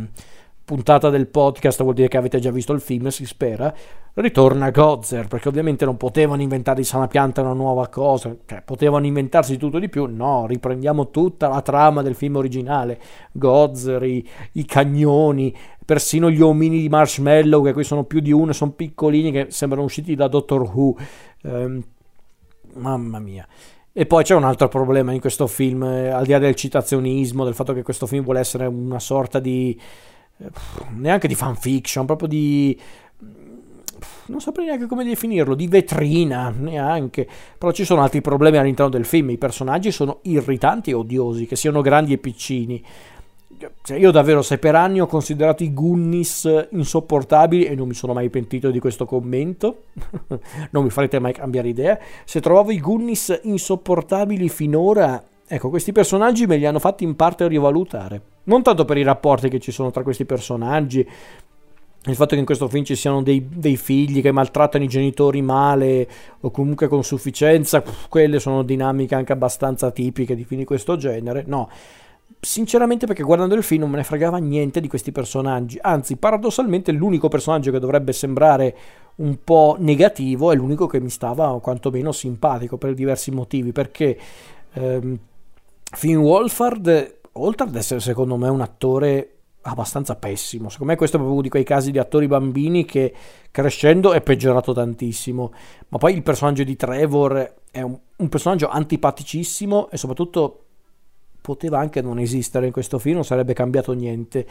puntata 0.64 1.10
del 1.10 1.26
podcast 1.26 1.82
vuol 1.82 1.94
dire 1.94 2.08
che 2.08 2.16
avete 2.16 2.38
già 2.38 2.50
visto 2.50 2.72
il 2.72 2.80
film, 2.80 3.08
si 3.08 3.26
spera, 3.26 3.72
ritorna 4.14 4.70
Gozer, 4.70 5.26
perché 5.28 5.48
ovviamente 5.48 5.84
non 5.84 5.96
potevano 5.96 6.40
inventare 6.40 6.78
di 6.78 6.86
sana 6.86 7.06
pianta 7.06 7.42
una 7.42 7.52
nuova 7.52 7.88
cosa, 7.88 8.34
cioè 8.46 8.62
potevano 8.62 9.06
inventarsi 9.06 9.56
tutto 9.58 9.78
di 9.78 9.88
più, 9.88 10.06
no, 10.06 10.46
riprendiamo 10.46 11.10
tutta 11.10 11.48
la 11.48 11.60
trama 11.60 12.00
del 12.00 12.14
film 12.14 12.36
originale, 12.36 12.98
Gozer, 13.32 14.02
i, 14.04 14.26
i 14.52 14.64
cagnoni, 14.64 15.54
persino 15.84 16.30
gli 16.30 16.40
omini 16.40 16.80
di 16.80 16.88
marshmallow, 16.88 17.62
che 17.62 17.72
qui 17.72 17.84
sono 17.84 18.04
più 18.04 18.20
di 18.20 18.32
uno, 18.32 18.52
sono 18.52 18.72
piccolini 18.72 19.30
che 19.30 19.46
sembrano 19.50 19.84
usciti 19.84 20.14
da 20.14 20.28
Doctor 20.28 20.62
Who, 20.62 20.96
ehm, 21.42 21.84
mamma 22.74 23.18
mia. 23.18 23.46
E 23.92 24.06
poi 24.06 24.24
c'è 24.24 24.34
un 24.34 24.44
altro 24.44 24.66
problema 24.66 25.12
in 25.12 25.20
questo 25.20 25.46
film, 25.46 25.84
eh, 25.84 26.08
al 26.08 26.24
di 26.24 26.32
là 26.32 26.38
del 26.38 26.56
citazionismo, 26.56 27.44
del 27.44 27.54
fatto 27.54 27.72
che 27.74 27.82
questo 27.82 28.06
film 28.06 28.24
vuole 28.24 28.40
essere 28.40 28.66
una 28.66 28.98
sorta 28.98 29.38
di 29.38 29.78
neanche 30.90 31.28
di 31.28 31.34
fanfiction, 31.34 32.06
proprio 32.06 32.28
di 32.28 32.78
non 34.26 34.40
saprei 34.40 34.66
neanche 34.66 34.86
come 34.86 35.04
definirlo, 35.04 35.54
di 35.54 35.68
vetrina, 35.68 36.52
neanche. 36.56 37.26
Però 37.58 37.72
ci 37.72 37.84
sono 37.84 38.02
altri 38.02 38.20
problemi 38.20 38.56
all'interno 38.56 38.90
del 38.90 39.04
film. 39.04 39.30
I 39.30 39.38
personaggi 39.38 39.90
sono 39.90 40.20
irritanti 40.22 40.90
e 40.90 40.94
odiosi, 40.94 41.46
che 41.46 41.56
siano 41.56 41.82
grandi 41.82 42.14
e 42.14 42.18
piccini. 42.18 42.82
Cioè, 43.82 43.98
io 43.98 44.10
davvero, 44.10 44.42
se 44.42 44.58
per 44.58 44.74
anni 44.74 45.00
ho 45.00 45.06
considerato 45.06 45.62
i 45.62 45.72
Gunnis 45.72 46.66
insopportabili 46.70 47.64
e 47.64 47.74
non 47.74 47.88
mi 47.88 47.94
sono 47.94 48.12
mai 48.12 48.28
pentito 48.28 48.70
di 48.70 48.78
questo 48.78 49.06
commento, 49.06 49.84
non 50.70 50.84
mi 50.84 50.90
farete 50.90 51.18
mai 51.18 51.32
cambiare 51.32 51.68
idea. 51.68 51.98
Se 52.24 52.40
trovavo 52.40 52.72
i 52.72 52.80
Gunnis 52.80 53.40
insopportabili 53.42 54.48
finora, 54.48 55.22
ecco, 55.46 55.68
questi 55.68 55.92
personaggi 55.92 56.46
me 56.46 56.56
li 56.56 56.66
hanno 56.66 56.78
fatti 56.78 57.04
in 57.04 57.16
parte 57.16 57.46
rivalutare. 57.48 58.22
Non 58.44 58.62
tanto 58.62 58.84
per 58.84 58.96
i 58.96 59.02
rapporti 59.02 59.48
che 59.48 59.60
ci 59.60 59.72
sono 59.72 59.90
tra 59.90 60.02
questi 60.02 60.24
personaggi, 60.24 61.06
il 62.06 62.14
fatto 62.14 62.34
che 62.34 62.40
in 62.40 62.44
questo 62.44 62.68
film 62.68 62.84
ci 62.84 62.96
siano 62.96 63.22
dei, 63.22 63.48
dei, 63.48 63.76
figli 63.76 64.20
che 64.20 64.30
maltrattano 64.30 64.84
i 64.84 64.88
genitori 64.88 65.40
male 65.40 66.06
o 66.40 66.50
comunque 66.50 66.86
con 66.86 67.02
sufficienza, 67.02 67.82
quelle 68.10 68.38
sono 68.40 68.62
dinamiche 68.62 69.14
anche 69.14 69.32
abbastanza 69.32 69.90
tipiche 69.90 70.34
di 70.34 70.44
film 70.44 70.60
di 70.60 70.66
questo 70.66 70.96
genere. 70.96 71.44
No, 71.46 71.70
sinceramente 72.40 73.06
perché 73.06 73.22
guardando 73.22 73.54
il 73.54 73.62
film 73.62 73.82
non 73.82 73.90
me 73.90 73.96
ne 73.96 74.04
fregava 74.04 74.36
niente 74.36 74.80
di 74.80 74.88
questi 74.88 75.12
personaggi, 75.12 75.78
anzi 75.80 76.16
paradossalmente 76.16 76.92
l'unico 76.92 77.28
personaggio 77.28 77.70
che 77.70 77.78
dovrebbe 77.78 78.12
sembrare 78.12 78.76
un 79.16 79.38
po' 79.42 79.76
negativo 79.78 80.52
è 80.52 80.56
l'unico 80.56 80.86
che 80.86 81.00
mi 81.00 81.08
stava 81.10 81.58
quantomeno 81.60 82.12
simpatico 82.12 82.76
per 82.76 82.92
diversi 82.92 83.30
motivi, 83.30 83.72
perché 83.72 84.18
ehm, 84.74 85.18
Finn 85.94 86.16
Wolfhard 86.16 87.20
oltre 87.32 87.66
ad 87.66 87.74
essere 87.74 88.00
secondo 88.00 88.36
me 88.36 88.48
un 88.48 88.60
attore 88.60 89.30
abbastanza 89.62 90.16
pessimo. 90.16 90.68
Secondo 90.68 90.92
me 90.92 90.98
questo 90.98 91.16
è 91.16 91.18
proprio 91.18 91.38
uno 91.38 91.42
di 91.42 91.48
quei 91.50 91.64
casi 91.64 91.90
di 91.90 91.98
attori 91.98 92.26
bambini 92.26 92.84
che 92.84 93.12
crescendo 93.50 94.12
è 94.12 94.20
peggiorato 94.20 94.72
tantissimo. 94.72 95.52
Ma 95.88 95.98
poi 95.98 96.14
il 96.14 96.22
personaggio 96.22 96.64
di 96.64 96.76
Trevor 96.76 97.54
è 97.70 97.80
un, 97.80 97.98
un 98.16 98.28
personaggio 98.28 98.68
antipaticissimo 98.68 99.90
e 99.90 99.96
soprattutto 99.96 100.60
poteva 101.40 101.78
anche 101.78 102.00
non 102.00 102.18
esistere 102.18 102.66
in 102.66 102.72
questo 102.72 102.98
film, 102.98 103.16
non 103.16 103.24
sarebbe 103.24 103.52
cambiato 103.52 103.92
niente. 103.92 104.46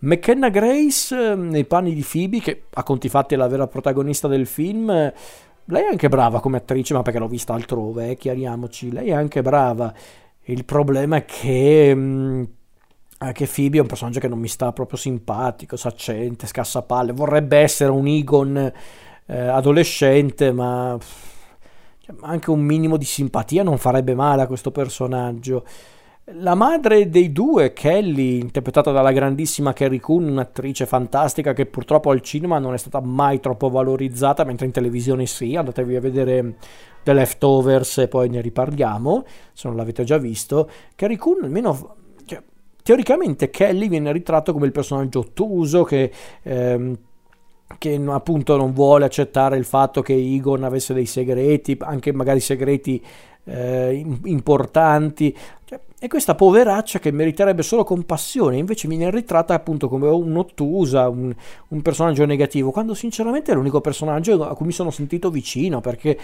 McKenna 0.00 0.48
Grace 0.48 1.14
ehm, 1.14 1.48
nei 1.48 1.66
panni 1.66 1.92
di 1.92 2.04
Phoebe, 2.08 2.40
che 2.40 2.62
a 2.70 2.82
conti 2.82 3.08
fatti 3.08 3.34
è 3.34 3.36
la 3.36 3.48
vera 3.48 3.66
protagonista 3.66 4.28
del 4.28 4.46
film, 4.46 4.86
lei 4.86 5.84
è 5.84 5.88
anche 5.88 6.08
brava 6.08 6.40
come 6.40 6.56
attrice, 6.56 6.94
ma 6.94 7.02
perché 7.02 7.18
l'ho 7.18 7.28
vista 7.28 7.52
altrove, 7.52 8.10
eh, 8.10 8.16
chiariamoci, 8.16 8.90
lei 8.90 9.08
è 9.08 9.12
anche 9.12 9.42
brava. 9.42 9.92
Il 10.44 10.64
problema 10.64 11.16
è 11.16 11.24
che, 11.24 11.94
mh, 11.94 12.00
mm, 12.00 13.30
che 13.32 13.46
Phoebe 13.46 13.78
è 13.78 13.80
un 13.80 13.86
personaggio 13.86 14.20
che 14.20 14.28
non 14.28 14.38
mi 14.38 14.48
sta 14.48 14.72
proprio 14.72 14.98
simpatico, 14.98 15.76
saccente, 15.76 16.46
scassapalle, 16.46 17.12
vorrebbe 17.12 17.58
essere 17.58 17.90
un 17.90 18.06
Egon 18.06 18.72
eh, 19.26 19.38
adolescente, 19.38 20.52
ma 20.52 20.98
cioè, 21.98 22.16
anche 22.22 22.50
un 22.50 22.60
minimo 22.60 22.96
di 22.96 23.04
simpatia 23.04 23.62
non 23.62 23.78
farebbe 23.78 24.14
male 24.14 24.42
a 24.42 24.46
questo 24.46 24.70
personaggio. 24.70 25.64
La 26.34 26.54
madre 26.54 27.08
dei 27.08 27.32
due, 27.32 27.72
Kelly, 27.72 28.38
interpretata 28.38 28.92
dalla 28.92 29.10
grandissima 29.10 29.72
Carrie 29.72 29.98
Coon, 29.98 30.28
un'attrice 30.28 30.86
fantastica 30.86 31.52
che 31.52 31.66
purtroppo 31.66 32.10
al 32.10 32.20
cinema 32.20 32.58
non 32.58 32.72
è 32.72 32.76
stata 32.76 33.00
mai 33.00 33.40
troppo 33.40 33.68
valorizzata, 33.68 34.44
mentre 34.44 34.66
in 34.66 34.72
televisione 34.72 35.26
sì, 35.26 35.56
andatevi 35.56 35.96
a 35.96 36.00
vedere 36.00 36.54
The 37.02 37.12
Leftovers 37.12 37.98
e 37.98 38.08
poi 38.08 38.28
ne 38.28 38.40
riparliamo, 38.40 39.24
se 39.52 39.68
non 39.68 39.76
l'avete 39.76 40.04
già 40.04 40.18
visto. 40.18 40.70
Carrie 40.94 41.16
Coon 41.16 41.44
almeno... 41.44 41.96
Cioè, 42.24 42.42
teoricamente 42.82 43.50
Kelly 43.50 43.88
viene 43.88 44.12
ritratto 44.12 44.52
come 44.52 44.66
il 44.66 44.72
personaggio 44.72 45.20
ottuso 45.20 45.84
che... 45.84 46.10
Ehm, 46.42 46.98
che 47.78 48.00
appunto 48.08 48.56
non 48.56 48.72
vuole 48.72 49.04
accettare 49.04 49.56
il 49.56 49.64
fatto 49.64 50.02
che 50.02 50.12
Egon 50.12 50.64
avesse 50.64 50.92
dei 50.92 51.06
segreti, 51.06 51.76
anche 51.80 52.12
magari 52.12 52.40
segreti 52.40 53.00
eh, 53.44 54.04
importanti. 54.24 55.36
Cioè, 55.64 55.80
e 55.98 56.08
questa 56.08 56.34
poveraccia 56.34 56.98
che 56.98 57.10
meriterebbe 57.10 57.62
solo 57.62 57.84
compassione, 57.84 58.56
invece 58.56 58.88
viene 58.88 59.10
ritratta 59.10 59.54
appunto 59.54 59.88
come 59.88 60.08
un'ottusa, 60.08 61.08
un, 61.08 61.34
un 61.68 61.82
personaggio 61.82 62.24
negativo, 62.24 62.70
quando 62.70 62.94
sinceramente 62.94 63.52
è 63.52 63.54
l'unico 63.54 63.80
personaggio 63.80 64.42
a 64.44 64.54
cui 64.54 64.66
mi 64.66 64.72
sono 64.72 64.90
sentito 64.90 65.30
vicino, 65.30 65.80
perché 65.80 66.18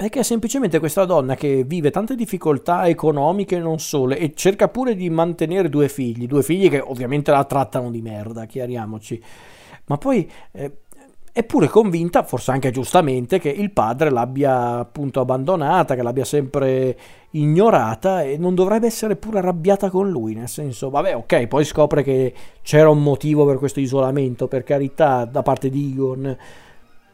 perché 0.00 0.22
semplicemente 0.22 0.78
questa 0.78 1.04
donna 1.04 1.34
che 1.34 1.62
vive 1.62 1.90
tante 1.90 2.14
difficoltà 2.14 2.88
economiche 2.88 3.56
e 3.56 3.58
non 3.58 3.78
solo 3.80 4.14
e 4.14 4.32
cerca 4.34 4.68
pure 4.68 4.94
di 4.94 5.10
mantenere 5.10 5.68
due 5.68 5.90
figli, 5.90 6.26
due 6.26 6.42
figli 6.42 6.70
che 6.70 6.80
ovviamente 6.80 7.30
la 7.30 7.44
trattano 7.44 7.90
di 7.90 8.00
merda, 8.00 8.46
chiariamoci, 8.46 9.22
ma 9.84 9.98
poi 9.98 10.26
eh, 10.52 10.72
è 11.32 11.44
pure 11.44 11.68
convinta, 11.68 12.22
forse 12.22 12.50
anche 12.50 12.70
giustamente, 12.70 13.38
che 13.38 13.50
il 13.50 13.72
padre 13.72 14.08
l'abbia 14.08 14.78
appunto 14.78 15.20
abbandonata, 15.20 15.94
che 15.94 16.02
l'abbia 16.02 16.24
sempre 16.24 16.96
ignorata 17.32 18.22
e 18.22 18.38
non 18.38 18.54
dovrebbe 18.54 18.86
essere 18.86 19.16
pure 19.16 19.40
arrabbiata 19.40 19.90
con 19.90 20.08
lui, 20.08 20.32
nel 20.32 20.48
senso, 20.48 20.88
vabbè, 20.88 21.14
ok, 21.14 21.46
poi 21.46 21.64
scopre 21.66 22.02
che 22.02 22.32
c'era 22.62 22.88
un 22.88 23.02
motivo 23.02 23.44
per 23.44 23.58
questo 23.58 23.80
isolamento, 23.80 24.48
per 24.48 24.64
carità, 24.64 25.26
da 25.26 25.42
parte 25.42 25.68
di 25.68 25.90
Egon, 25.92 26.36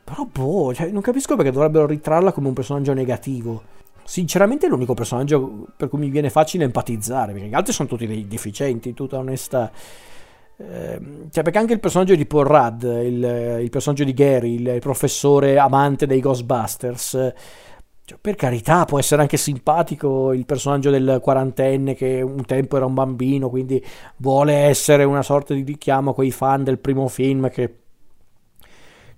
però 0.06 0.24
boh, 0.24 0.72
cioè, 0.72 0.88
non 0.90 1.02
capisco 1.02 1.34
perché 1.34 1.50
dovrebbero 1.50 1.84
ritrarla 1.84 2.30
come 2.30 2.46
un 2.46 2.54
personaggio 2.54 2.92
negativo. 2.92 3.60
Sinceramente 4.04 4.66
è 4.66 4.68
l'unico 4.68 4.94
personaggio 4.94 5.66
per 5.76 5.88
cui 5.88 5.98
mi 5.98 6.10
viene 6.10 6.30
facile 6.30 6.62
empatizzare, 6.62 7.32
perché 7.32 7.48
gli 7.48 7.54
altri 7.54 7.72
sono 7.72 7.88
tutti 7.88 8.06
dei 8.06 8.28
deficienti, 8.28 8.94
tutta 8.94 9.18
onestà. 9.18 9.68
Ehm, 10.58 11.28
cioè 11.28 11.42
perché 11.42 11.58
anche 11.58 11.72
il 11.72 11.80
personaggio 11.80 12.14
di 12.14 12.24
Paul 12.24 12.44
Rudd, 12.44 12.84
il, 12.84 13.58
il 13.62 13.68
personaggio 13.68 14.04
di 14.04 14.14
Gary, 14.14 14.54
il, 14.54 14.66
il, 14.68 14.80
professore 14.80 15.58
amante 15.58 16.06
dei 16.06 16.20
Ghostbusters, 16.20 17.32
cioè, 18.04 18.18
per 18.20 18.36
carità 18.36 18.84
può 18.84 19.00
essere 19.00 19.22
anche 19.22 19.36
simpatico 19.36 20.32
il 20.32 20.46
personaggio 20.46 20.90
del 20.90 21.18
quarantenne 21.20 21.96
che 21.96 22.22
un 22.22 22.44
tempo 22.44 22.76
era 22.76 22.86
un 22.86 22.94
bambino, 22.94 23.50
quindi 23.50 23.84
vuole 24.18 24.54
essere 24.54 25.02
una 25.02 25.22
sorta 25.22 25.52
di 25.52 25.64
richiamo 25.64 26.10
a 26.10 26.14
quei 26.14 26.30
fan 26.30 26.62
del 26.62 26.78
primo 26.78 27.08
film 27.08 27.50
che 27.50 27.85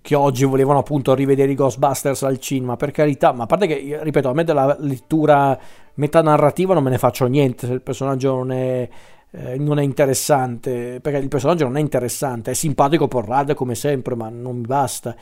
che 0.01 0.15
oggi 0.15 0.45
volevano 0.45 0.79
appunto 0.79 1.15
rivedere 1.15 1.53
i 1.53 1.55
Ghostbusters 1.55 2.23
al 2.23 2.39
cinema, 2.39 2.77
per 2.77 2.91
carità, 2.91 3.33
ma 3.33 3.45
a 3.45 3.47
parte 3.47 3.67
che, 3.67 3.99
ripeto, 4.03 4.29
a 4.29 4.33
me 4.33 4.45
della 4.45 4.77
lettura 4.81 5.59
metanarrativa 5.95 6.75
non 6.75 6.83
me 6.83 6.91
ne 6.91 6.99
faccio 6.99 7.27
niente 7.27 7.67
se 7.67 7.73
il 7.73 7.83
personaggio 7.83 8.35
non 8.37 8.53
è 8.53 8.89
eh, 9.31 9.59
non 9.59 9.79
è 9.79 9.83
interessante, 9.83 11.01
perché 11.01 11.19
il 11.19 11.29
personaggio 11.29 11.65
non 11.65 11.77
è 11.77 11.81
interessante, 11.81 12.53
è 12.53 12.55
simpatico 12.55 13.09
Porrad 13.09 13.55
come 13.55 13.75
sempre, 13.75 14.15
ma 14.15 14.29
non 14.29 14.57
mi 14.57 14.67
basta. 14.67 15.15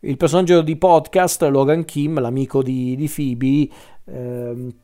Il 0.00 0.16
personaggio 0.16 0.62
di 0.62 0.76
podcast, 0.76 1.42
Logan 1.42 1.84
Kim, 1.84 2.20
l'amico 2.20 2.62
di, 2.62 2.96
di 2.96 3.10
Phoebe, 3.14 3.68
ehm, 4.04 4.74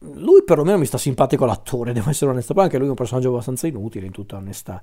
lui 0.00 0.44
perlomeno 0.44 0.78
mi 0.78 0.84
sta 0.84 0.98
simpatico 0.98 1.46
l'attore, 1.46 1.92
devo 1.92 2.10
essere 2.10 2.30
onesto, 2.30 2.52
poi 2.52 2.64
anche 2.64 2.76
lui 2.76 2.86
è 2.86 2.90
un 2.90 2.96
personaggio 2.96 3.30
abbastanza 3.30 3.66
inutile 3.66 4.06
in 4.06 4.12
tutta 4.12 4.36
onestà. 4.36 4.82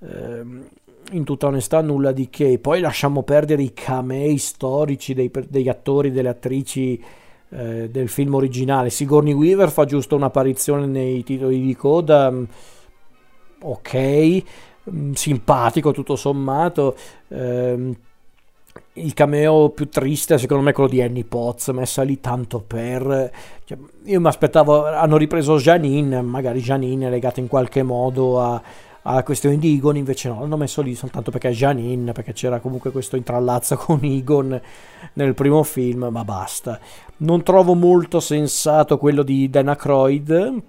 Ehm, 0.00 0.68
in 1.12 1.24
tutta 1.24 1.46
onestà 1.46 1.80
nulla 1.80 2.12
di 2.12 2.28
che, 2.30 2.58
poi 2.58 2.80
lasciamo 2.80 3.22
perdere 3.22 3.62
i 3.62 3.72
camei 3.72 4.38
storici 4.38 5.14
dei, 5.14 5.30
degli 5.48 5.68
attori, 5.68 6.10
delle 6.10 6.28
attrici 6.28 7.02
eh, 7.50 7.88
del 7.90 8.08
film 8.08 8.34
originale. 8.34 8.90
Sigourney 8.90 9.32
Weaver 9.32 9.70
fa 9.70 9.84
giusto 9.84 10.16
un'apparizione 10.16 10.86
nei 10.86 11.22
titoli 11.22 11.60
di 11.60 11.76
coda, 11.76 12.30
mm, 12.30 12.44
ok, 13.62 14.42
mm, 14.90 15.12
simpatico 15.12 15.92
tutto 15.92 16.16
sommato. 16.16 16.96
Eh, 17.28 17.96
il 18.94 19.14
cameo 19.14 19.70
più 19.70 19.88
triste 19.88 20.36
secondo 20.36 20.64
me 20.64 20.70
è 20.70 20.72
quello 20.72 20.88
di 20.88 21.00
Annie 21.00 21.24
Potts 21.24 21.68
messa 21.68 22.02
lì 22.02 22.20
tanto 22.20 22.60
per 22.60 23.30
cioè, 23.64 23.78
io 24.04 24.20
mi 24.20 24.26
aspettavo 24.26 24.86
hanno 24.86 25.16
ripreso 25.16 25.58
Janine 25.58 26.20
magari 26.22 26.60
Janine 26.60 27.06
è 27.06 27.10
legata 27.10 27.38
in 27.38 27.46
qualche 27.46 27.82
modo 27.82 28.40
a, 28.40 28.60
alla 29.06 29.22
questione 29.22 29.58
di 29.58 29.74
Egon, 29.74 29.96
invece 29.96 30.28
no, 30.28 30.40
l'hanno 30.40 30.56
messo 30.56 30.82
lì 30.82 30.94
soltanto 30.94 31.30
perché 31.30 31.48
è 31.48 31.52
Janine, 31.52 32.12
perché 32.12 32.32
c'era 32.32 32.60
comunque 32.60 32.90
questo 32.90 33.16
intrallazzo 33.16 33.76
con 33.78 34.00
Egon 34.02 34.60
nel 35.14 35.34
primo 35.34 35.62
film, 35.62 36.08
ma 36.10 36.24
basta. 36.24 36.78
Non 37.18 37.42
trovo 37.42 37.74
molto 37.74 38.20
sensato 38.20 38.98
quello 38.98 39.22
di 39.22 39.48
Dana 39.48 39.76
Croyd, 39.76 40.62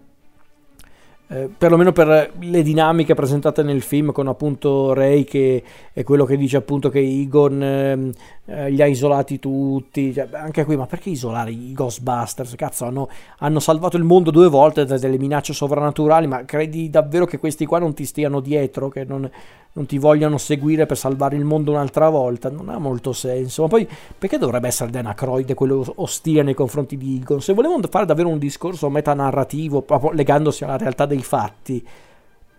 eh, 1.27 1.50
perlomeno 1.58 1.91
per 1.91 2.34
le 2.39 2.62
dinamiche 2.62 3.15
presentate 3.15 3.63
nel 3.63 3.82
film 3.82 4.12
con 4.12 4.27
appunto 4.27 4.94
Ray 4.94 5.24
che 5.24 5.63
è 5.91 6.03
quello 6.03 6.24
che 6.24 6.38
dice 6.38 6.58
appunto 6.58 6.89
che 6.89 7.00
Egon 7.00 7.63
ehm, 7.63 8.12
eh, 8.46 8.70
li 8.70 8.79
ha 8.79 8.86
isolati 8.86 9.39
tutti 9.39 10.13
cioè, 10.13 10.27
anche 10.34 10.63
qui 10.65 10.75
ma 10.75 10.86
perché 10.86 11.10
isolare 11.10 11.50
i 11.50 11.74
Ghostbusters? 11.74 12.53
Cazzo 12.55 12.86
hanno, 12.86 13.10
hanno, 13.39 13.60
salvato 13.60 13.98
il 13.98 14.03
mondo 14.03 14.29
due 14.29 14.50
volte 14.50 14.86
da 14.86 15.00
delle 15.00 15.17
minacce 15.17 15.53
sovrannaturali 15.53 16.27
ma 16.27 16.46
credi 16.46 16.91
davvero 16.91 17.25
che 17.25 17.39
questi 17.39 17.65
qua 17.65 17.79
non 17.79 17.96
ti 17.96 18.05
stiano 18.05 18.39
dietro 18.39 18.89
che 18.89 19.03
non, 19.03 19.27
non 19.75 19.86
ti 19.86 19.98
vogliano 19.98 20.38
seguire 20.38 20.86
per 20.86 20.98
salvare 20.98 21.36
il 21.36 21.44
mondo 21.44 21.72
un'altra 21.72 22.10
volta 22.10 22.50
non 22.50 22.70
ha 22.70 22.77
molto 22.77 23.12
senso. 23.12 23.63
Ma 23.63 23.67
poi 23.67 23.88
perché 24.17 24.38
dovrebbe 24.38 24.67
essere 24.67 24.89
Dana 24.89 25.13
Croyd 25.13 25.53
quello 25.53 25.86
ostile 25.96 26.44
nei 26.44 26.53
confronti 26.53 26.98
di 26.98 27.17
Egon 27.17 27.41
se 27.41 27.53
volevano 27.53 27.82
fare 27.89 28.05
davvero 28.05 28.29
un 28.29 28.38
discorso 28.38 28.89
metanarrativo 28.89 29.82
proprio 29.82 30.12
legandosi 30.12 30.63
alla 30.63 30.77
realtà 30.77 31.05
dei 31.05 31.22
fatti 31.22 31.86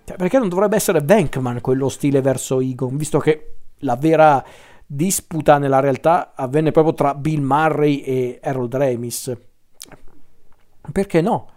cioè, 0.05 0.17
perché 0.17 0.39
non 0.39 0.49
dovrebbe 0.49 0.77
essere 0.77 1.03
Bankman 1.03 1.61
quello 1.61 1.87
ostile 1.87 2.21
verso 2.21 2.61
Egon 2.61 2.97
visto 2.97 3.19
che 3.19 3.55
la 3.81 3.97
vera 3.97 4.45
disputa 4.87 5.59
nella 5.59 5.81
realtà 5.81 6.33
avvenne 6.35 6.71
proprio 6.71 6.95
tra 6.95 7.15
Bill 7.15 7.43
Murray 7.43 7.99
e 8.01 8.41
Harold 8.43 8.75
Ramis? 8.75 9.37
Perché 10.93 11.21
no? 11.21 11.49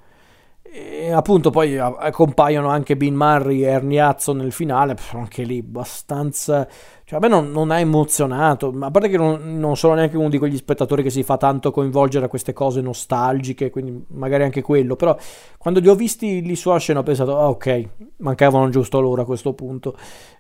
E 0.62 1.12
appunto 1.12 1.50
poi 1.50 1.80
compaiono 2.12 2.70
anche 2.70 2.96
Bill 2.96 3.16
Murray 3.16 3.64
e 3.64 4.02
Hudson 4.02 4.38
nel 4.38 4.52
finale, 4.52 4.96
anche 5.14 5.44
lì 5.44 5.60
abbastanza... 5.60 6.68
Cioè 7.04 7.18
a 7.18 7.22
me 7.22 7.28
non, 7.28 7.50
non 7.50 7.72
ha 7.72 7.80
emozionato, 7.80 8.72
a 8.82 8.92
parte 8.92 9.10
che 9.10 9.18
non, 9.18 9.58
non, 9.58 9.76
sono 9.76 9.96
neanche 9.96 10.16
uno 10.16 10.30
di 10.30 10.38
quegli 10.38 10.58
spettatori 10.58 11.02
che 11.02 11.10
si 11.10 11.24
fa 11.24 11.38
tanto 11.38 11.72
coinvolgere 11.72 12.26
a 12.26 12.28
queste 12.28 12.54
cose 12.54 12.82
nostalgiche, 12.82 13.72
quindi 13.72 14.06
magari 14.10 14.44
anche 14.44 14.62
quello, 14.62 14.96
però 14.96 15.18
quando 15.58 15.80
li 15.80 15.88
ho 15.88 15.96
visti 15.96 16.44
lì 16.44 16.56
sulla 16.56 16.78
scena 16.78 17.00
ho 17.00 17.04
pensato, 17.04 17.40
ah, 17.40 17.50
ok, 17.50 17.90
mancavano 18.18 18.70
giusto 18.70 19.00
loro 19.00 19.24
a 19.24 19.26
questo 19.26 19.54
punto. 19.54 19.98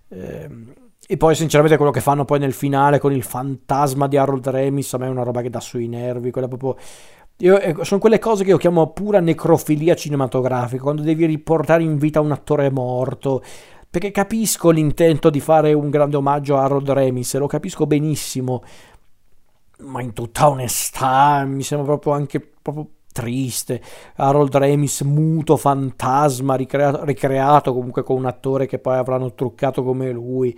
Ehm, 0.09 0.73
e 1.07 1.17
poi 1.17 1.33
sinceramente 1.33 1.75
quello 1.75 1.91
che 1.91 2.01
fanno 2.01 2.23
poi 2.23 2.37
nel 2.37 2.53
finale 2.53 2.99
con 2.99 3.11
il 3.11 3.23
fantasma 3.23 4.07
di 4.07 4.15
Harold 4.15 4.47
Remis 4.47 4.93
a 4.93 4.99
me 4.99 5.07
è 5.07 5.09
una 5.09 5.23
roba 5.23 5.41
che 5.41 5.49
dà 5.49 5.59
sui 5.59 5.87
nervi, 5.87 6.29
quella 6.29 6.47
proprio 6.47 6.75
io, 7.41 7.59
eh, 7.59 7.75
sono 7.81 7.99
quelle 7.99 8.19
cose 8.19 8.43
che 8.43 8.49
io 8.49 8.57
chiamo 8.57 8.91
pura 8.91 9.19
necrofilia 9.19 9.95
cinematografica, 9.95 10.81
quando 10.81 11.01
devi 11.01 11.25
riportare 11.25 11.83
in 11.83 11.97
vita 11.97 12.19
un 12.19 12.31
attore 12.31 12.69
morto. 12.69 13.41
Perché 13.89 14.11
capisco 14.11 14.69
l'intento 14.69 15.29
di 15.29 15.39
fare 15.39 15.73
un 15.73 15.89
grande 15.89 16.15
omaggio 16.15 16.57
a 16.57 16.63
Harold 16.63 16.91
Remis, 16.91 17.35
lo 17.37 17.47
capisco 17.47 17.87
benissimo, 17.87 18.61
ma 19.79 20.01
in 20.01 20.13
tutta 20.13 20.49
onestà 20.49 21.43
mi 21.45 21.63
sembra 21.63 21.87
proprio 21.87 22.13
anche 22.13 22.39
proprio 22.39 22.87
triste, 23.11 23.81
Harold 24.15 24.55
Remis 24.55 25.01
muto, 25.01 25.57
fantasma, 25.57 26.55
ricreato, 26.55 27.03
ricreato 27.03 27.73
comunque 27.73 28.03
con 28.03 28.17
un 28.17 28.25
attore 28.25 28.67
che 28.67 28.79
poi 28.79 28.97
avranno 28.97 29.33
truccato 29.33 29.83
come 29.83 30.11
lui. 30.11 30.57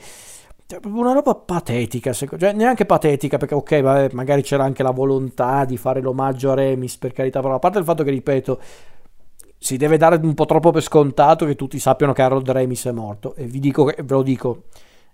Cioè, 0.71 0.79
proprio 0.79 1.01
una 1.01 1.11
roba 1.11 1.35
patetica, 1.35 2.13
cioè, 2.13 2.53
neanche 2.53 2.85
patetica 2.85 3.35
perché 3.35 3.55
ok, 3.55 3.81
vabbè, 3.81 4.13
magari 4.13 4.41
c'era 4.41 4.63
anche 4.63 4.83
la 4.83 4.91
volontà 4.91 5.65
di 5.65 5.75
fare 5.75 5.99
l'omaggio 5.99 6.51
a 6.51 6.53
Remis, 6.53 6.95
per 6.95 7.11
carità, 7.11 7.41
però 7.41 7.55
a 7.55 7.59
parte 7.59 7.79
il 7.79 7.83
fatto 7.83 8.05
che, 8.05 8.09
ripeto, 8.09 8.61
si 9.57 9.75
deve 9.75 9.97
dare 9.97 10.15
un 10.15 10.33
po' 10.33 10.45
troppo 10.45 10.71
per 10.71 10.81
scontato 10.81 11.45
che 11.45 11.57
tutti 11.57 11.77
sappiano 11.77 12.13
che 12.13 12.21
Harold 12.21 12.49
Remis 12.49 12.85
è 12.85 12.91
morto 12.91 13.35
e 13.35 13.47
vi 13.47 13.59
dico, 13.59 13.83
ve 13.83 14.05
lo 14.07 14.21
dico, 14.21 14.63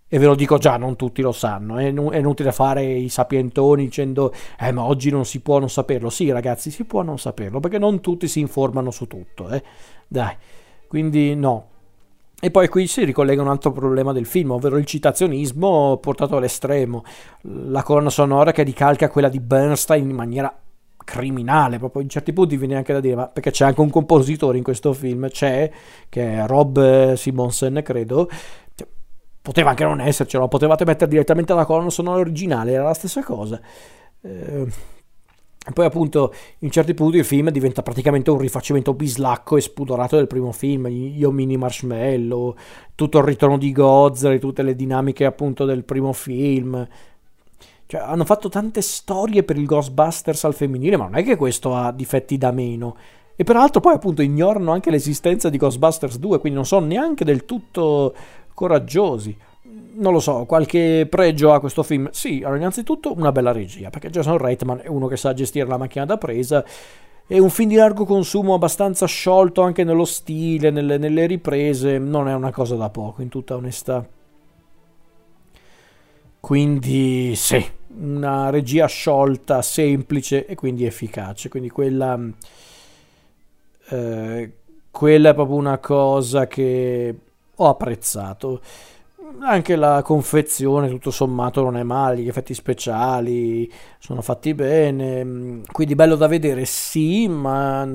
e 0.07 0.19
ve 0.19 0.27
lo 0.27 0.35
dico 0.35 0.59
già, 0.59 0.77
non 0.77 0.95
tutti 0.95 1.23
lo 1.23 1.31
sanno, 1.31 1.77
è, 1.77 1.87
inutile 1.87 2.51
fare 2.51 2.85
i 2.85 3.09
sapientoni 3.09 3.85
dicendo 3.85 4.31
eh 4.59 4.71
ma 4.71 4.83
oggi 4.83 5.09
non 5.09 5.25
si 5.25 5.39
può 5.39 5.57
non 5.57 5.71
saperlo, 5.71 6.11
sì 6.11 6.29
ragazzi 6.29 6.69
si 6.69 6.83
può 6.83 7.01
non 7.01 7.17
saperlo 7.17 7.59
perché 7.59 7.79
non 7.79 7.99
tutti 7.99 8.27
si 8.27 8.39
informano 8.41 8.91
su 8.91 9.07
tutto, 9.07 9.49
eh? 9.49 9.63
dai, 10.07 10.35
quindi 10.87 11.33
no. 11.33 11.69
E 12.39 12.51
poi 12.51 12.67
qui 12.67 12.85
si 12.85 13.03
ricollega 13.03 13.41
un 13.41 13.47
altro 13.47 13.71
problema 13.71 14.13
del 14.13 14.27
film, 14.27 14.51
ovvero 14.51 14.77
il 14.77 14.85
citazionismo 14.85 15.97
portato 15.97 16.37
all'estremo, 16.37 17.03
la 17.41 17.81
colonna 17.81 18.11
sonora 18.11 18.51
che 18.51 18.61
ricalca 18.61 19.09
quella 19.09 19.27
di 19.27 19.39
Bernstein 19.39 20.07
in 20.07 20.15
maniera 20.15 20.55
criminale, 21.03 21.79
proprio 21.79 22.03
in 22.03 22.09
certi 22.09 22.33
punti 22.33 22.55
viene 22.57 22.75
anche 22.75 22.93
da 22.93 22.99
dire, 22.99 23.15
ma 23.15 23.27
perché 23.27 23.49
c'è 23.49 23.65
anche 23.65 23.81
un 23.81 23.89
compositore 23.89 24.57
in 24.57 24.63
questo 24.63 24.93
film, 24.93 25.27
c'è, 25.29 25.71
che 26.09 26.35
è 26.35 26.45
Rob 26.45 27.13
Simonsen, 27.13 27.81
credo, 27.83 28.29
cioè, 28.75 28.87
poteva 29.41 29.71
anche 29.71 29.83
non 29.85 29.99
essercelo, 29.99 30.43
lo 30.43 30.49
potevate 30.49 30.85
mettere 30.85 31.09
direttamente 31.09 31.53
alla 31.53 31.65
colonna 31.65 31.89
sonora 31.89 32.19
originale, 32.19 32.73
era 32.73 32.83
la 32.83 32.93
stessa 32.93 33.23
cosa. 33.23 33.59
Eh, 34.21 34.67
poi 35.73 35.85
appunto 35.85 36.33
in 36.59 36.71
certi 36.71 36.93
punti 36.93 37.17
il 37.17 37.25
film 37.25 37.49
diventa 37.49 37.81
praticamente 37.81 38.29
un 38.29 38.37
rifacimento 38.37 38.93
bislacco 38.93 39.57
e 39.57 39.61
spudorato 39.61 40.15
del 40.15 40.27
primo 40.27 40.51
film, 40.51 40.87
Io 40.87 41.31
Mini 41.31 41.57
Marshmallow, 41.57 42.55
tutto 42.95 43.17
il 43.17 43.23
ritorno 43.25 43.57
di 43.57 43.71
Godzilla, 43.71 44.37
tutte 44.37 44.63
le 44.63 44.75
dinamiche 44.75 45.25
appunto 45.25 45.65
del 45.65 45.83
primo 45.83 46.13
film. 46.13 46.87
Cioè, 47.85 48.01
hanno 48.01 48.25
fatto 48.25 48.49
tante 48.49 48.81
storie 48.81 49.43
per 49.43 49.57
il 49.57 49.65
Ghostbusters 49.65 50.43
al 50.43 50.53
femminile, 50.53 50.97
ma 50.97 51.05
non 51.05 51.15
è 51.15 51.23
che 51.23 51.35
questo 51.35 51.73
ha 51.75 51.91
difetti 51.91 52.37
da 52.37 52.51
meno. 52.51 52.95
E 53.35 53.43
peraltro 53.43 53.79
poi 53.81 53.93
appunto 53.93 54.21
ignorano 54.21 54.71
anche 54.71 54.89
l'esistenza 54.89 55.49
di 55.49 55.57
Ghostbusters 55.57 56.17
2, 56.17 56.39
quindi 56.39 56.57
non 56.57 56.65
sono 56.65 56.85
neanche 56.85 57.23
del 57.23 57.45
tutto 57.45 58.13
coraggiosi. 58.53 59.37
Non 59.99 60.13
lo 60.13 60.19
so, 60.19 60.45
qualche 60.45 61.07
pregio 61.09 61.53
ha 61.53 61.59
questo 61.59 61.81
film? 61.81 62.09
Sì, 62.11 62.41
allora 62.43 62.57
innanzitutto 62.57 63.13
una 63.15 63.31
bella 63.31 63.51
regia, 63.51 63.89
perché 63.89 64.11
Jason 64.11 64.37
Reitman 64.37 64.81
è 64.83 64.87
uno 64.87 65.07
che 65.07 65.17
sa 65.17 65.33
gestire 65.33 65.65
la 65.67 65.77
macchina 65.77 66.05
da 66.05 66.17
presa, 66.17 66.63
è 67.25 67.39
un 67.39 67.49
film 67.49 67.69
di 67.69 67.75
largo 67.75 68.05
consumo 68.05 68.53
abbastanza 68.53 69.07
sciolto 69.07 69.61
anche 69.63 69.83
nello 69.83 70.05
stile, 70.05 70.69
nelle, 70.69 70.97
nelle 70.97 71.25
riprese, 71.25 71.97
non 71.97 72.27
è 72.27 72.33
una 72.33 72.51
cosa 72.51 72.75
da 72.75 72.89
poco, 72.89 73.23
in 73.23 73.29
tutta 73.29 73.55
onestà. 73.55 74.07
Quindi 76.39 77.35
sì, 77.35 77.65
una 77.99 78.49
regia 78.51 78.85
sciolta, 78.85 79.61
semplice 79.61 80.45
e 80.45 80.55
quindi 80.55 80.85
efficace. 80.85 81.49
Quindi 81.49 81.69
quella, 81.69 82.19
eh, 83.89 84.51
quella 84.91 85.29
è 85.29 85.33
proprio 85.33 85.57
una 85.57 85.79
cosa 85.79 86.47
che 86.47 87.15
ho 87.55 87.67
apprezzato. 87.67 88.61
Anche 89.39 89.75
la 89.75 90.01
confezione, 90.03 90.89
tutto 90.89 91.11
sommato, 91.11 91.61
non 91.61 91.77
è 91.77 91.83
male. 91.83 92.21
Gli 92.21 92.27
effetti 92.27 92.53
speciali 92.53 93.71
sono 93.99 94.21
fatti 94.21 94.53
bene. 94.53 95.61
Quindi 95.71 95.95
bello 95.95 96.15
da 96.15 96.27
vedere, 96.27 96.65
sì, 96.65 97.27
ma 97.27 97.87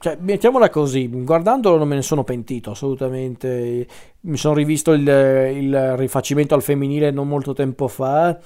cioè, 0.00 0.16
mettiamola 0.20 0.70
così, 0.70 1.08
guardandolo 1.08 1.76
non 1.76 1.88
me 1.88 1.96
ne 1.96 2.02
sono 2.02 2.22
pentito 2.22 2.70
assolutamente. 2.70 3.86
Mi 4.20 4.36
sono 4.36 4.54
rivisto 4.54 4.92
il, 4.92 5.06
il, 5.06 5.96
rifacimento 5.96 6.54
al 6.54 6.62
femminile 6.62 7.10
non 7.10 7.26
molto 7.26 7.52
tempo 7.52 7.88
fa 7.88 8.38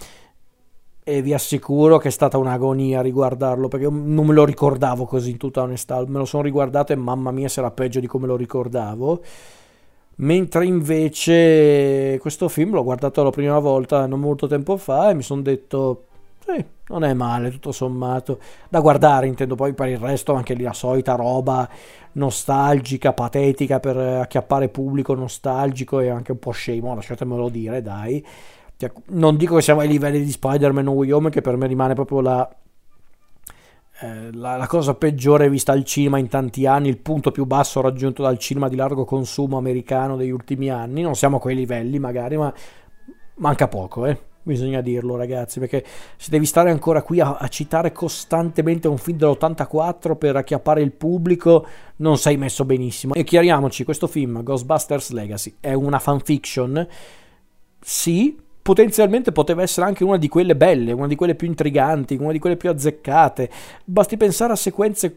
e 1.04 1.20
vi 1.20 1.34
assicuro 1.34 1.98
che 1.98 2.08
è 2.08 2.10
stata 2.10 2.38
un'agonia 2.38 3.02
riguardarlo 3.02 3.68
perché 3.68 3.88
non 3.90 4.24
me 4.24 4.32
lo 4.32 4.44
ricordavo 4.44 5.04
così 5.04 5.30
in 5.30 5.36
tutta 5.36 5.62
onestà. 5.62 6.02
Me 6.06 6.18
lo 6.18 6.24
sono 6.24 6.42
riguardato 6.42 6.92
e 6.92 6.96
mamma 6.96 7.30
mia 7.32 7.48
se 7.48 7.60
era 7.60 7.70
peggio 7.70 8.00
di 8.00 8.06
come 8.06 8.26
lo 8.26 8.36
ricordavo. 8.36 9.20
Mentre 10.16 10.66
invece 10.66 12.18
questo 12.20 12.48
film 12.48 12.72
l'ho 12.72 12.84
guardato 12.84 13.22
la 13.22 13.30
prima 13.30 13.58
volta 13.58 14.06
non 14.06 14.20
molto 14.20 14.46
tempo 14.46 14.76
fa 14.76 15.10
e 15.10 15.14
mi 15.14 15.22
sono 15.22 15.40
detto 15.40 16.04
sì, 16.44 16.64
non 16.88 17.04
è 17.04 17.14
male, 17.14 17.50
tutto 17.50 17.72
sommato. 17.72 18.38
Da 18.68 18.80
guardare, 18.80 19.26
intendo 19.26 19.54
poi 19.54 19.74
per 19.74 19.88
il 19.88 19.98
resto 19.98 20.34
anche 20.34 20.54
lì 20.54 20.64
la 20.64 20.72
solita 20.72 21.14
roba 21.14 21.68
nostalgica, 22.12 23.12
patetica 23.12 23.80
per 23.80 23.96
acchiappare 23.96 24.68
pubblico 24.68 25.14
nostalgico 25.14 26.00
e 26.00 26.08
anche 26.08 26.32
un 26.32 26.38
po' 26.38 26.50
scemo, 26.50 26.94
lasciatemelo 26.94 27.48
dire, 27.48 27.80
dai. 27.80 28.24
Cioè, 28.76 28.92
non 29.10 29.36
dico 29.36 29.56
che 29.56 29.62
siamo 29.62 29.80
ai 29.80 29.88
livelli 29.88 30.22
di 30.22 30.30
Spider-Man 30.30 30.84
No 30.84 30.92
Way 30.92 31.10
Home, 31.12 31.30
che 31.30 31.40
per 31.40 31.56
me 31.56 31.66
rimane 31.66 31.94
proprio 31.94 32.20
la, 32.20 32.56
eh, 34.02 34.32
la, 34.32 34.56
la, 34.56 34.66
cosa 34.66 34.94
peggiore 34.94 35.48
vista 35.48 35.70
al 35.72 35.84
cinema 35.84 36.18
in 36.18 36.28
tanti 36.28 36.66
anni, 36.66 36.88
il 36.88 36.98
punto 36.98 37.30
più 37.30 37.44
basso 37.44 37.80
raggiunto 37.80 38.22
dal 38.22 38.38
cinema 38.38 38.68
di 38.68 38.74
largo 38.74 39.04
consumo 39.04 39.56
americano 39.56 40.16
degli 40.16 40.30
ultimi 40.30 40.70
anni. 40.70 41.02
Non 41.02 41.14
siamo 41.14 41.36
a 41.36 41.40
quei 41.40 41.54
livelli 41.54 41.98
magari, 41.98 42.36
ma 42.36 42.52
manca 43.36 43.68
poco, 43.68 44.06
eh 44.06 44.30
bisogna 44.42 44.80
dirlo 44.80 45.16
ragazzi, 45.16 45.60
perché 45.60 45.84
se 46.16 46.30
devi 46.30 46.46
stare 46.46 46.70
ancora 46.70 47.02
qui 47.02 47.20
a, 47.20 47.36
a, 47.36 47.48
citare 47.48 47.92
costantemente 47.92 48.88
un 48.88 48.98
film 48.98 49.16
dell'84 49.16 50.16
per 50.16 50.36
acchiappare 50.36 50.82
il 50.82 50.92
pubblico, 50.92 51.64
non 51.96 52.18
sei 52.18 52.36
messo 52.36 52.64
benissimo. 52.64 53.14
E 53.14 53.22
chiariamoci, 53.24 53.84
questo 53.84 54.06
film, 54.06 54.42
Ghostbusters 54.42 55.10
Legacy, 55.10 55.54
è 55.60 55.72
una 55.72 55.98
fanfiction? 55.98 56.86
Sì, 57.80 58.36
potenzialmente 58.62 59.32
poteva 59.32 59.62
essere 59.62 59.86
anche 59.86 60.04
una 60.04 60.16
di 60.16 60.28
quelle 60.28 60.56
belle, 60.56 60.92
una 60.92 61.08
di 61.08 61.16
quelle 61.16 61.34
più 61.34 61.48
intriganti, 61.48 62.16
una 62.18 62.32
di 62.32 62.38
quelle 62.38 62.56
più 62.56 62.70
azzeccate. 62.70 63.50
Basti 63.84 64.16
pensare 64.16 64.52
a 64.52 64.56
sequenze 64.56 65.16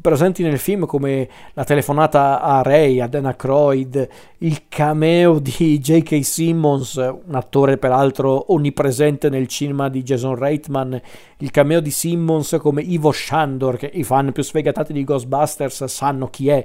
presenti 0.00 0.42
nel 0.42 0.58
film 0.58 0.86
come 0.86 1.28
la 1.52 1.62
telefonata 1.62 2.40
a 2.40 2.62
Ray, 2.62 3.00
a 3.00 3.06
Dana 3.06 3.36
Croyd, 3.36 4.08
il 4.38 4.62
cameo 4.68 5.38
di 5.38 5.78
J.K. 5.78 6.24
Simmons, 6.24 6.96
un 6.96 7.34
attore 7.34 7.78
peraltro 7.78 8.52
onnipresente 8.52 9.28
nel 9.28 9.46
cinema 9.46 9.88
di 9.88 10.02
Jason 10.02 10.34
Reitman, 10.34 11.00
il 11.38 11.50
cameo 11.50 11.80
di 11.80 11.90
Simmons 11.90 12.56
come 12.60 12.82
Ivo 12.82 13.12
Shandor, 13.12 13.76
che 13.76 13.90
i 13.92 14.02
fan 14.02 14.32
più 14.32 14.42
sfegatati 14.42 14.92
di 14.92 15.04
Ghostbusters 15.04 15.84
sanno 15.84 16.28
chi 16.28 16.48
è 16.48 16.64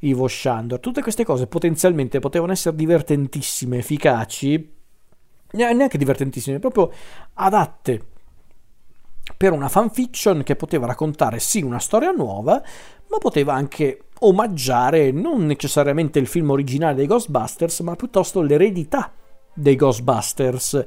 Ivo 0.00 0.28
Shandor. 0.28 0.80
Tutte 0.80 1.02
queste 1.02 1.24
cose 1.24 1.46
potenzialmente 1.46 2.18
potevano 2.18 2.52
essere 2.52 2.76
divertentissime, 2.76 3.78
efficaci, 3.78 4.79
neanche 5.52 5.98
divertentissime, 5.98 6.58
proprio 6.58 6.90
adatte 7.34 8.04
per 9.36 9.52
una 9.52 9.68
fanfiction 9.68 10.42
che 10.42 10.56
poteva 10.56 10.86
raccontare 10.86 11.38
sì 11.38 11.62
una 11.62 11.78
storia 11.78 12.10
nuova, 12.10 12.62
ma 13.08 13.18
poteva 13.18 13.54
anche 13.54 14.04
omaggiare 14.20 15.10
non 15.10 15.46
necessariamente 15.46 16.18
il 16.18 16.26
film 16.26 16.50
originale 16.50 16.94
dei 16.94 17.06
Ghostbusters, 17.06 17.80
ma 17.80 17.96
piuttosto 17.96 18.42
l'eredità 18.42 19.12
dei 19.52 19.76
Ghostbusters, 19.76 20.84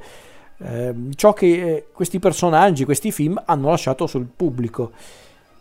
eh, 0.58 0.96
ciò 1.16 1.34
che 1.34 1.48
eh, 1.48 1.88
questi 1.92 2.20
personaggi, 2.20 2.86
questi 2.86 3.12
film 3.12 3.42
hanno 3.46 3.70
lasciato 3.70 4.08
sul 4.08 4.26
pubblico. 4.26 4.92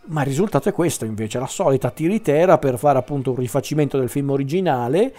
Ma 0.05 0.21
il 0.21 0.27
risultato 0.27 0.67
è 0.69 0.73
questo 0.73 1.05
invece, 1.05 1.39
la 1.39 1.47
solita 1.47 1.89
tiritera 1.89 2.57
per 2.57 2.77
fare 2.77 2.99
appunto 2.99 3.31
un 3.31 3.37
rifacimento 3.37 3.97
del 3.97 4.09
film 4.09 4.31
originale 4.31 5.13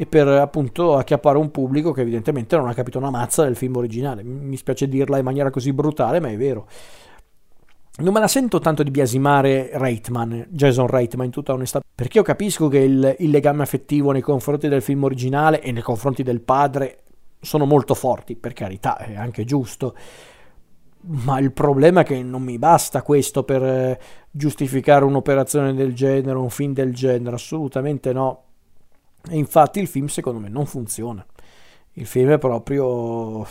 e 0.00 0.06
per 0.06 0.26
appunto 0.28 0.96
acchiappare 0.96 1.36
un 1.36 1.50
pubblico 1.50 1.92
che 1.92 2.00
evidentemente 2.00 2.56
non 2.56 2.68
ha 2.68 2.72
capito 2.72 2.96
una 2.96 3.10
mazza 3.10 3.44
del 3.44 3.54
film 3.54 3.76
originale. 3.76 4.22
Mi 4.22 4.56
spiace 4.56 4.88
dirla 4.88 5.18
in 5.18 5.24
maniera 5.24 5.50
così 5.50 5.74
brutale, 5.74 6.20
ma 6.20 6.28
è 6.28 6.38
vero 6.38 6.66
non 7.98 8.14
me 8.14 8.20
la 8.20 8.28
sento 8.28 8.60
tanto 8.60 8.82
di 8.82 8.90
biasimare 8.90 9.72
Reitman, 9.74 10.46
Jason 10.48 10.86
Reitman 10.86 11.26
in 11.26 11.32
tutta 11.32 11.52
onestà, 11.52 11.82
perché 11.94 12.16
io 12.16 12.24
capisco 12.24 12.68
che 12.68 12.78
il, 12.78 13.16
il, 13.18 13.28
legame 13.28 13.62
affettivo 13.62 14.10
nei 14.10 14.22
confronti 14.22 14.68
del 14.68 14.80
film 14.80 15.04
originale 15.04 15.60
e 15.60 15.70
nei 15.70 15.82
confronti 15.82 16.22
del 16.22 16.40
padre 16.40 17.00
sono 17.38 17.66
molto 17.66 17.92
forti, 17.92 18.36
per 18.36 18.54
carità, 18.54 18.96
è 18.96 19.16
anche 19.16 19.44
giusto. 19.44 19.94
Ma 21.02 21.38
il 21.40 21.52
problema 21.52 22.00
è 22.00 22.04
che 22.04 22.22
non 22.22 22.42
mi 22.42 22.58
basta 22.58 23.02
questo 23.02 23.42
per 23.42 23.62
eh, 23.62 24.00
giustificare 24.30 25.04
un'operazione 25.04 25.74
del 25.74 25.92
genere, 25.92 26.38
un 26.38 26.48
film 26.48 26.72
del 26.72 26.94
genere, 26.94 27.34
assolutamente 27.34 28.14
no. 28.14 28.44
E 29.28 29.36
infatti 29.36 29.80
il 29.80 29.86
film 29.86 30.06
secondo 30.06 30.40
me 30.40 30.48
non 30.48 30.66
funziona. 30.66 31.24
Il 31.94 32.06
film 32.06 32.30
è 32.30 32.38
proprio 32.38 33.46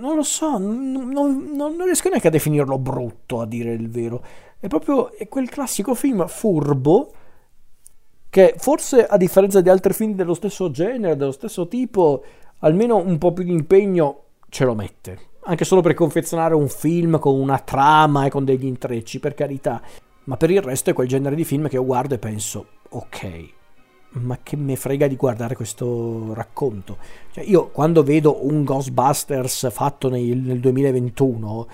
non 0.00 0.16
lo 0.16 0.22
so, 0.22 0.58
non, 0.58 1.08
non, 1.10 1.52
non, 1.52 1.84
riesco 1.84 2.08
neanche 2.08 2.28
a 2.28 2.30
definirlo 2.30 2.78
brutto, 2.78 3.40
a 3.40 3.46
dire 3.46 3.72
il 3.72 3.88
vero. 3.88 4.24
È 4.58 4.66
proprio 4.66 5.12
è 5.12 5.28
quel 5.28 5.48
classico 5.48 5.94
film 5.94 6.26
furbo 6.26 7.12
che 8.28 8.54
forse 8.58 9.06
a 9.06 9.16
differenza 9.16 9.60
di 9.60 9.68
altri 9.68 9.92
film 9.92 10.14
dello 10.14 10.34
stesso 10.34 10.70
genere, 10.70 11.16
dello 11.16 11.32
stesso 11.32 11.68
tipo, 11.68 12.22
almeno 12.60 12.96
un 12.96 13.18
po' 13.18 13.32
più 13.32 13.44
di 13.44 13.52
impegno 13.52 14.22
ce 14.48 14.64
lo 14.64 14.74
mette. 14.74 15.28
anche 15.44 15.64
solo 15.64 15.80
per 15.80 15.94
confezionare 15.94 16.54
un 16.54 16.68
film 16.68 17.18
con 17.18 17.34
una 17.34 17.58
trama 17.58 18.26
e 18.26 18.30
con 18.30 18.44
degli 18.44 18.66
intrecci, 18.66 19.18
per 19.18 19.34
carità, 19.34 19.80
ma 20.24 20.36
per 20.36 20.50
il 20.50 20.62
resto 20.62 20.90
è 20.90 20.92
quel 20.92 21.08
genere 21.08 21.34
di 21.34 21.44
film 21.44 21.68
che 21.68 21.76
io 21.76 21.84
guardo 21.84 22.14
e 22.14 22.18
penso, 22.18 22.66
ok, 22.90 23.48
ma 24.12 24.38
che 24.42 24.56
me 24.56 24.76
frega 24.76 25.06
di 25.06 25.16
guardare 25.16 25.54
questo 25.54 26.32
racconto. 26.34 26.98
Cioè, 27.32 27.44
io 27.44 27.68
quando 27.68 28.02
vedo 28.02 28.44
un 28.46 28.64
Ghostbusters 28.64 29.70
fatto 29.70 30.08
nel, 30.08 30.36
nel 30.38 30.60
2021, 30.60 31.68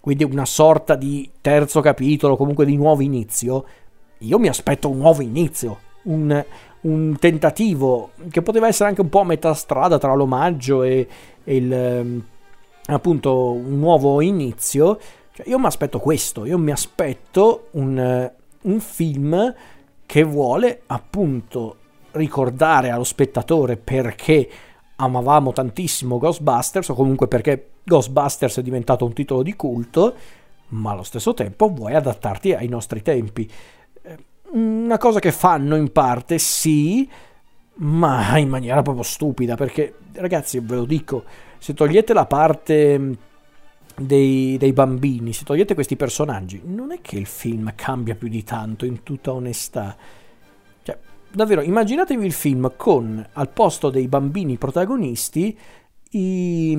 quindi 0.00 0.24
una 0.24 0.46
sorta 0.46 0.94
di 0.94 1.30
terzo 1.40 1.80
capitolo, 1.80 2.36
comunque 2.36 2.64
di 2.64 2.76
nuovo 2.76 3.02
inizio, 3.02 3.64
io 4.18 4.38
mi 4.38 4.48
aspetto 4.48 4.88
un 4.88 4.98
nuovo 4.98 5.22
inizio, 5.22 5.78
un, 6.04 6.44
un 6.82 7.16
tentativo 7.18 8.10
che 8.30 8.42
poteva 8.42 8.68
essere 8.68 8.88
anche 8.88 9.00
un 9.00 9.08
po' 9.08 9.20
a 9.20 9.24
metà 9.24 9.54
strada 9.54 9.98
tra 9.98 10.14
l'omaggio 10.14 10.82
e, 10.82 11.06
e 11.44 11.56
il, 11.56 11.72
ehm, 11.72 12.24
appunto 12.86 13.52
un 13.52 13.78
nuovo 13.78 14.20
inizio. 14.20 14.98
Cioè, 15.34 15.48
io 15.48 15.58
mi 15.58 15.66
aspetto 15.66 15.98
questo, 15.98 16.44
io 16.44 16.58
mi 16.58 16.70
aspetto 16.70 17.68
un, 17.72 18.30
un 18.62 18.80
film 18.80 19.54
che 20.04 20.22
vuole 20.24 20.82
appunto 20.86 21.76
ricordare 22.12 22.90
allo 22.90 23.04
spettatore 23.04 23.78
perché 23.78 24.48
amavamo 24.96 25.52
tantissimo 25.52 26.18
Ghostbusters 26.18 26.90
o 26.90 26.94
comunque 26.94 27.28
perché 27.28 27.70
Ghostbusters 27.82 28.58
è 28.58 28.62
diventato 28.62 29.04
un 29.06 29.14
titolo 29.14 29.42
di 29.42 29.56
culto, 29.56 30.14
ma 30.68 30.92
allo 30.92 31.02
stesso 31.02 31.32
tempo 31.34 31.72
vuoi 31.72 31.94
adattarti 31.94 32.52
ai 32.52 32.68
nostri 32.68 33.00
tempi. 33.00 33.50
Eh, 34.02 34.16
una 34.52 34.98
cosa 34.98 35.18
che 35.18 35.32
fanno 35.32 35.76
in 35.76 35.90
parte, 35.92 36.38
sì, 36.38 37.08
ma 37.76 38.36
in 38.36 38.50
maniera 38.50 38.82
proprio 38.82 39.02
stupida, 39.02 39.56
perché 39.56 39.94
ragazzi, 40.12 40.60
ve 40.60 40.74
lo 40.74 40.84
dico, 40.84 41.24
se 41.58 41.72
togliete 41.72 42.12
la 42.12 42.26
parte 42.26 43.30
dei, 43.96 44.56
dei, 44.58 44.72
bambini, 44.72 45.32
se 45.32 45.44
togliete 45.44 45.74
questi 45.74 45.96
personaggi, 45.96 46.60
non 46.64 46.92
è 46.92 47.00
che 47.00 47.16
il 47.16 47.26
film 47.26 47.72
cambia 47.74 48.14
più 48.14 48.28
di 48.28 48.42
tanto, 48.42 48.84
in 48.84 49.02
tutta 49.02 49.32
onestà. 49.32 49.96
Cioè, 50.82 50.98
davvero, 51.30 51.62
immaginatevi 51.62 52.24
il 52.24 52.32
film 52.32 52.72
con 52.76 53.24
al 53.32 53.50
posto 53.50 53.90
dei 53.90 54.08
bambini 54.08 54.56
protagonisti 54.56 55.56
i, 56.10 56.72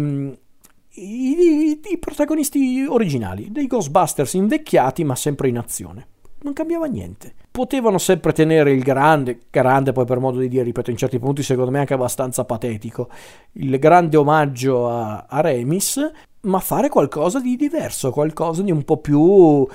i, 0.91 1.79
i 1.83 1.97
protagonisti 1.99 2.85
originali, 2.87 3.51
dei 3.51 3.67
Ghostbusters 3.67 4.33
invecchiati 4.33 5.03
ma 5.03 5.15
sempre 5.15 5.47
in 5.47 5.57
azione. 5.57 6.07
Non 6.41 6.53
cambiava 6.53 6.87
niente. 6.87 7.33
Potevano 7.49 7.97
sempre 7.97 8.33
tenere 8.33 8.71
il 8.71 8.83
grande, 8.83 9.39
grande 9.49 9.93
poi 9.93 10.05
per 10.05 10.19
modo 10.19 10.39
di 10.39 10.49
dire, 10.49 10.63
ripeto, 10.63 10.91
in 10.91 10.97
certi 10.97 11.17
punti 11.17 11.41
secondo 11.41 11.71
me 11.71 11.79
anche 11.79 11.93
abbastanza 11.93 12.43
patetico, 12.43 13.09
il 13.53 13.79
grande 13.79 14.17
omaggio 14.17 14.89
a, 14.89 15.25
a 15.29 15.39
Remis, 15.39 16.11
ma 16.43 16.59
fare 16.59 16.89
qualcosa 16.89 17.39
di 17.39 17.55
diverso, 17.55 18.11
qualcosa 18.11 18.61
di 18.61 18.71
un 18.71 18.83
po' 18.83 18.97
più 18.97 19.67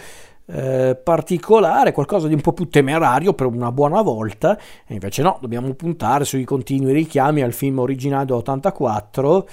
eh, 0.47 0.99
particolare, 1.03 1.93
qualcosa 1.93 2.27
di 2.27 2.35
un 2.35 2.41
po' 2.41 2.53
più 2.53 2.69
temerario 2.69 3.35
per 3.35 3.47
una 3.47 3.73
buona 3.73 4.03
volta. 4.03 4.59
E 4.87 4.95
invece 4.95 5.23
no, 5.23 5.39
dobbiamo 5.41 5.73
puntare 5.75 6.25
sui 6.25 6.45
continui 6.45 6.93
richiami 6.93 7.43
al 7.43 7.53
film 7.53 7.79
originale 7.79 8.25
del 8.25 8.37
84 8.37 9.49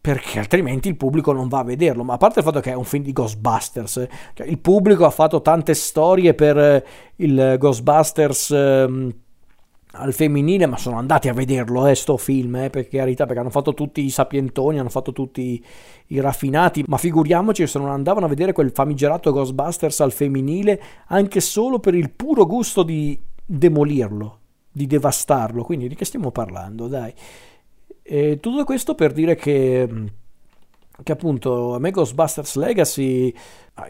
perché 0.00 0.38
altrimenti 0.38 0.88
il 0.88 0.96
pubblico 0.96 1.32
non 1.32 1.48
va 1.48 1.60
a 1.60 1.64
vederlo. 1.64 2.04
Ma 2.04 2.14
a 2.14 2.18
parte 2.18 2.40
il 2.40 2.44
fatto 2.44 2.60
che 2.60 2.72
è 2.72 2.74
un 2.74 2.84
film 2.84 3.04
di 3.04 3.12
Ghostbusters, 3.12 4.06
cioè 4.34 4.46
il 4.46 4.58
pubblico 4.58 5.06
ha 5.06 5.10
fatto 5.10 5.40
tante 5.40 5.72
storie 5.72 6.34
per 6.34 6.84
il 7.16 7.56
Ghostbusters. 7.58 8.50
Ehm, 8.50 9.14
al 9.94 10.12
femminile, 10.12 10.66
ma 10.66 10.76
sono 10.76 10.98
andati 10.98 11.28
a 11.28 11.32
vederlo, 11.32 11.86
eh, 11.86 11.94
sto 11.94 12.16
film, 12.16 12.56
eh, 12.56 12.70
per 12.70 12.88
carità, 12.88 13.24
perché 13.24 13.40
hanno 13.40 13.50
fatto 13.50 13.74
tutti 13.74 14.04
i 14.04 14.10
sapientoni, 14.10 14.78
hanno 14.78 14.88
fatto 14.88 15.12
tutti 15.12 15.64
i 16.08 16.20
raffinati, 16.20 16.84
ma 16.86 16.96
figuriamoci 16.96 17.66
se 17.66 17.78
non 17.78 17.90
andavano 17.90 18.26
a 18.26 18.28
vedere 18.28 18.52
quel 18.52 18.70
famigerato 18.72 19.32
Ghostbusters 19.32 20.00
al 20.00 20.12
femminile, 20.12 20.80
anche 21.08 21.40
solo 21.40 21.78
per 21.78 21.94
il 21.94 22.10
puro 22.10 22.46
gusto 22.46 22.82
di 22.82 23.18
demolirlo, 23.44 24.38
di 24.70 24.86
devastarlo, 24.86 25.62
quindi 25.62 25.88
di 25.88 25.94
che 25.94 26.04
stiamo 26.04 26.30
parlando, 26.30 26.88
dai. 26.88 27.12
E 28.02 28.38
tutto 28.40 28.64
questo 28.64 28.94
per 28.94 29.12
dire 29.12 29.34
che 29.34 29.88
che 31.02 31.12
appunto 31.12 31.74
a 31.74 31.78
me 31.78 31.90
Ghostbusters 31.90 32.56
Legacy 32.56 33.34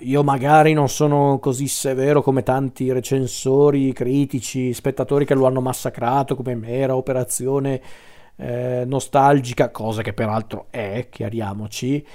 io 0.01 0.23
magari 0.23 0.73
non 0.73 0.89
sono 0.89 1.39
così 1.39 1.69
severo 1.69 2.23
come 2.23 2.43
tanti 2.43 2.91
recensori, 2.91 3.93
critici, 3.93 4.73
spettatori 4.73 5.27
che 5.27 5.35
lo 5.35 5.47
hanno 5.47 5.61
massacrato 5.61 6.35
come 6.35 6.55
mera 6.55 6.97
operazione 6.97 7.81
eh, 8.37 8.85
nostalgica, 8.87 9.71
cosa 9.71 10.03
che 10.03 10.15
peraltro 10.15 10.67
è, 10.71 11.09
chiariamoci. 11.11 12.07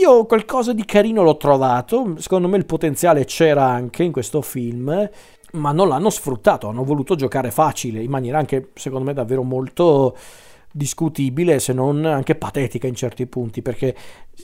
Io 0.00 0.24
qualcosa 0.26 0.72
di 0.72 0.84
carino 0.84 1.22
l'ho 1.22 1.36
trovato, 1.36 2.14
secondo 2.18 2.48
me 2.48 2.56
il 2.56 2.66
potenziale 2.66 3.24
c'era 3.24 3.64
anche 3.64 4.04
in 4.04 4.12
questo 4.12 4.40
film, 4.40 5.10
ma 5.52 5.72
non 5.72 5.88
l'hanno 5.88 6.08
sfruttato, 6.08 6.68
hanno 6.68 6.84
voluto 6.84 7.16
giocare 7.16 7.50
facile, 7.50 8.02
in 8.02 8.10
maniera 8.10 8.38
anche 8.38 8.70
secondo 8.74 9.06
me 9.06 9.12
davvero 9.12 9.42
molto 9.42 10.16
discutibile, 10.76 11.60
se 11.60 11.72
non 11.72 12.04
anche 12.04 12.34
patetica 12.34 12.88
in 12.88 12.96
certi 12.96 13.26
punti, 13.26 13.62
perché 13.62 13.94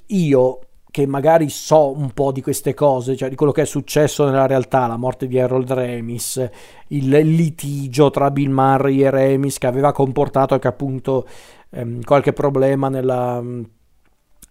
io 0.07 0.61
che 0.93 1.07
magari 1.07 1.49
so 1.49 1.91
un 1.97 2.13
po' 2.13 2.31
di 2.31 2.41
queste 2.41 2.73
cose, 2.73 3.17
cioè 3.17 3.29
di 3.29 3.35
quello 3.35 3.53
che 3.53 3.63
è 3.63 3.65
successo 3.67 4.25
nella 4.25 4.47
realtà, 4.47 4.87
la 4.87 4.97
morte 4.97 5.27
di 5.27 5.39
Harold 5.39 5.73
Remis, 5.73 6.49
il 6.89 7.09
litigio 7.09 8.11
tra 8.11 8.31
Bill 8.31 8.51
Murray 8.51 9.03
e 9.03 9.11
Remis 9.11 9.59
che 9.59 9.67
aveva 9.67 9.93
comportato 9.93 10.55
anche 10.55 10.69
appunto 10.69 11.27
ehm, 11.71 12.03
qualche 12.03 12.33
problema 12.33 12.89
nella, 12.89 13.43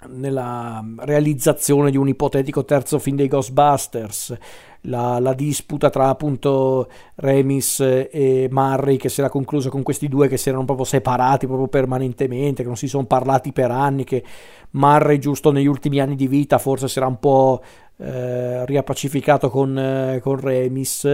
nella 0.08 0.84
realizzazione 1.00 1.92
di 1.92 1.98
un 1.98 2.08
ipotetico 2.08 2.64
terzo 2.66 3.00
film 3.00 3.18
dei 3.18 3.28
Ghostbusters, 3.28 4.38
la, 4.82 5.20
la, 5.20 5.34
disputa 5.34 5.90
tra 5.90 6.08
appunto 6.08 6.88
Remis 7.16 7.80
e 7.82 8.48
Murray 8.50 8.98
che 8.98 9.10
si 9.10 9.20
era 9.20 9.30
conclusa 9.30 9.70
con 9.70 9.84
questi 9.84 10.08
due 10.08 10.28
che 10.28 10.38
si 10.38 10.50
erano 10.50 10.66
proprio 10.66 10.86
separati 10.86 11.48
proprio 11.48 11.68
permanentemente, 11.68 12.62
che 12.62 12.68
non 12.68 12.78
si 12.78 12.88
sono 12.88 13.06
parlati 13.06 13.52
per 13.52 13.72
anni, 13.72 14.04
che 14.04 14.24
Murray 14.72 15.18
giusto 15.18 15.52
negli 15.52 15.66
ultimi 15.66 16.00
anni 16.00 16.16
di 16.16 16.28
vita 16.28 16.58
forse 16.58 16.88
si 16.88 16.98
era 16.98 17.08
un 17.08 17.20
po' 17.20 17.62
eh, 17.98 18.66
riappacificato 18.66 19.50
con, 19.50 19.78
eh, 19.78 20.20
con 20.22 20.40
Remis. 20.40 21.06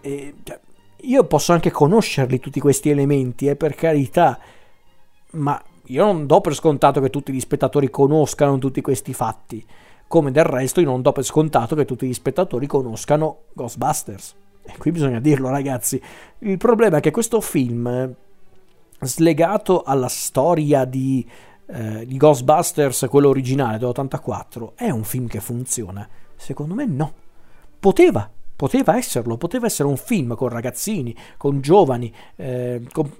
E, 0.00 0.34
cioè, 0.42 0.60
io 1.02 1.24
posso 1.24 1.52
anche 1.52 1.70
conoscerli 1.70 2.38
tutti 2.38 2.60
questi 2.60 2.90
elementi, 2.90 3.46
eh, 3.48 3.56
per 3.56 3.74
carità, 3.74 4.38
ma 5.32 5.60
io 5.86 6.04
non 6.04 6.26
do 6.26 6.40
per 6.40 6.54
scontato 6.54 7.00
che 7.00 7.10
tutti 7.10 7.32
gli 7.32 7.40
spettatori 7.40 7.90
conoscano 7.90 8.58
tutti 8.58 8.80
questi 8.80 9.12
fatti 9.14 9.64
come 10.08 10.32
del 10.32 10.44
resto 10.44 10.80
io 10.80 10.86
non 10.86 11.02
do 11.02 11.12
per 11.12 11.22
scontato 11.22 11.76
che 11.76 11.84
tutti 11.84 12.06
gli 12.06 12.14
spettatori 12.14 12.66
conoscano 12.66 13.42
Ghostbusters. 13.52 14.34
E 14.62 14.76
qui 14.76 14.90
bisogna 14.90 15.20
dirlo 15.20 15.50
ragazzi, 15.50 16.00
il 16.40 16.56
problema 16.56 16.96
è 16.96 17.00
che 17.00 17.10
questo 17.10 17.40
film, 17.40 18.14
slegato 19.00 19.82
alla 19.82 20.08
storia 20.08 20.84
di, 20.84 21.26
eh, 21.66 22.04
di 22.06 22.16
Ghostbusters, 22.16 23.06
quello 23.08 23.28
originale 23.28 23.78
dell'84, 23.78 24.74
è 24.74 24.90
un 24.90 25.04
film 25.04 25.26
che 25.26 25.40
funziona? 25.40 26.06
Secondo 26.36 26.74
me 26.74 26.86
no. 26.86 27.12
Poteva, 27.78 28.28
poteva 28.56 28.96
esserlo, 28.96 29.36
poteva 29.36 29.66
essere 29.66 29.88
un 29.88 29.96
film 29.96 30.34
con 30.34 30.48
ragazzini, 30.48 31.14
con 31.36 31.60
giovani, 31.60 32.12
eh, 32.36 32.82
con... 32.92 33.10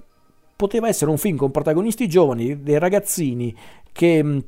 poteva 0.57 0.88
essere 0.88 1.11
un 1.11 1.18
film 1.18 1.37
con 1.37 1.51
protagonisti 1.51 2.09
giovani, 2.09 2.62
dei 2.62 2.79
ragazzini 2.79 3.57
che 3.92 4.42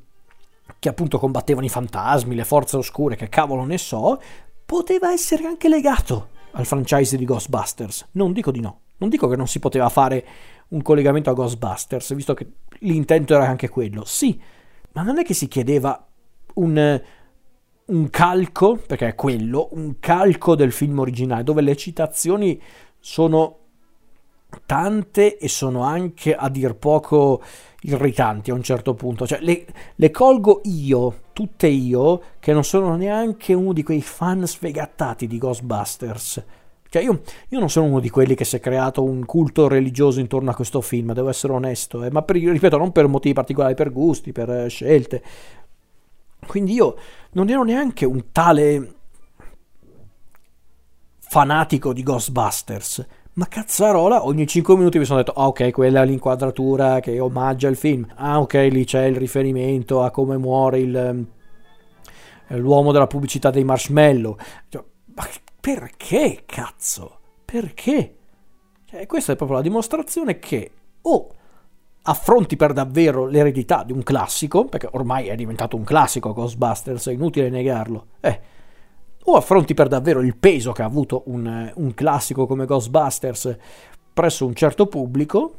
che 0.81 0.89
appunto 0.89 1.19
combattevano 1.19 1.67
i 1.67 1.69
fantasmi, 1.69 2.35
le 2.35 2.45
forze 2.45 2.77
oscure, 2.79 3.15
che 3.15 3.29
cavolo 3.29 3.65
ne 3.65 3.79
so, 3.79 4.21
poteva 4.65 5.13
essere 5.13 5.45
anche 5.45 5.69
legato 5.69 6.31
al 6.53 6.67
franchise 6.67 7.17
di 7.17 7.25
Ghostbusters. 7.25 8.09
Non 8.13 8.33
dico 8.33 8.51
di 8.51 8.61
no. 8.61 8.81
Non 8.97 9.11
dico 9.11 9.29
che 9.29 9.37
non 9.37 9.47
si 9.47 9.59
poteva 9.59 9.89
fare 9.91 10.27
un 10.69 10.83
collegamento 10.83 11.31
a 11.31 11.35
Ghostbusters, 11.35 12.15
visto 12.15 12.35
che 12.35 12.47
l'intento 12.81 13.35
era 13.35 13.47
anche 13.47 13.69
quello. 13.69 14.05
Sì, 14.05 14.41
ma 14.93 15.03
non 15.03 15.19
è 15.19 15.23
che 15.23 15.35
si 15.35 15.49
chiedeva 15.49 16.07
un, 16.55 17.03
un 17.85 18.11
calco, 18.11 18.77
perché 18.87 19.09
è 19.09 19.15
quello, 19.15 19.69
un 19.73 19.99
calco 20.01 20.55
del 20.55 20.73
film 20.73 20.99
originale, 20.99 21.45
dove 21.45 21.61
le 21.61 21.77
citazioni 21.77 22.61
sono 22.99 23.59
tante 24.67 25.37
e 25.39 25.49
sono 25.49 25.83
anche 25.83 26.35
a 26.35 26.49
dir 26.49 26.75
poco 26.75 27.43
irritanti 27.83 28.51
a 28.51 28.55
un 28.55 28.63
certo 28.63 28.95
punto. 28.95 29.27
Cioè, 29.27 29.41
le, 29.41 29.67
le, 29.95 30.11
colgo 30.11 30.61
io, 30.65 31.23
tutte 31.33 31.67
io, 31.67 32.21
che 32.39 32.53
non 32.53 32.65
sono 32.65 32.97
neanche 32.97 33.55
uno 33.55 33.73
di 33.73 33.83
quei 33.83 34.03
fan 34.03 34.47
sfegattati 34.47 35.27
di 35.27 35.39
Ghostbusters. 35.39 36.45
Cioè, 36.89 37.03
io, 37.03 37.23
io 37.49 37.59
non 37.59 37.71
sono 37.71 37.87
uno 37.87 38.01
di 38.01 38.11
quelli 38.11 38.35
che 38.35 38.45
si 38.45 38.57
è 38.57 38.61
creato 38.61 39.03
un 39.03 39.25
culto 39.25 39.69
religioso 39.69 40.19
intorno 40.19 40.51
a 40.51 40.55
questo 40.55 40.81
film, 40.81 41.13
devo 41.13 41.29
essere 41.29 41.53
onesto, 41.53 42.03
eh, 42.05 42.11
ma 42.11 42.23
per, 42.23 42.37
ripeto, 42.37 42.77
non 42.77 42.91
per 42.91 43.07
motivi 43.07 43.35
particolari, 43.35 43.75
per 43.75 43.93
gusti, 43.93 44.33
per 44.33 44.51
eh, 44.51 44.69
scelte. 44.69 45.23
Quindi 46.47 46.73
io 46.73 46.97
non 47.33 47.49
ero 47.49 47.63
neanche 47.63 48.05
un 48.05 48.33
tale 48.33 48.95
fanatico 51.21 51.93
di 51.93 52.03
Ghostbusters 52.03 53.07
Ma 53.41 53.49
cazzarola, 53.49 54.27
ogni 54.27 54.47
5 54.47 54.77
minuti 54.77 54.99
mi 54.99 55.07
sono 55.07 55.23
detto, 55.23 55.33
ah 55.33 55.47
ok, 55.47 55.71
quella 55.71 56.03
è 56.03 56.05
l'inquadratura 56.05 57.01
che 57.01 57.19
omaggia 57.21 57.69
il 57.69 57.77
film. 57.77 58.07
Ah 58.17 58.39
ok, 58.39 58.69
lì 58.71 58.85
c'è 58.85 59.05
il 59.05 59.17
riferimento 59.17 60.03
a 60.03 60.11
come 60.11 60.37
muore 60.37 60.81
il, 60.81 60.95
eh, 62.49 62.59
l'uomo 62.59 62.93
della 62.93 63.07
pubblicità 63.07 63.49
dei 63.49 63.65
marshmallow. 63.65 64.37
Cioè, 64.69 64.85
ma 65.15 65.27
perché, 65.59 66.43
cazzo? 66.45 67.21
Perché? 67.47 68.17
Cioè, 68.85 69.07
questa 69.07 69.33
è 69.33 69.37
proprio 69.37 69.57
la 69.57 69.63
dimostrazione 69.63 70.39
che 70.39 70.71
o 71.01 71.35
affronti 72.03 72.57
per 72.57 72.75
davvero 72.75 73.25
l'eredità 73.25 73.85
di 73.85 73.93
un 73.93 74.03
classico, 74.03 74.67
perché 74.67 74.91
ormai 74.93 75.29
è 75.29 75.35
diventato 75.35 75.77
un 75.77 75.85
classico 75.85 76.35
Ghostbusters, 76.35 77.09
è 77.09 77.13
inutile 77.13 77.49
negarlo, 77.49 78.09
eh, 78.21 78.41
o 79.25 79.37
affronti 79.37 79.75
per 79.75 79.89
davvero 79.89 80.21
il 80.21 80.37
peso 80.37 80.73
che 80.73 80.83
ha 80.83 80.87
avuto 80.87 81.23
un, 81.27 81.71
un 81.75 81.95
classico 81.95 82.47
come 82.47 82.65
Ghostbusters 82.65 83.57
presso 84.13 84.47
un 84.47 84.55
certo 84.55 84.87
pubblico 84.87 85.55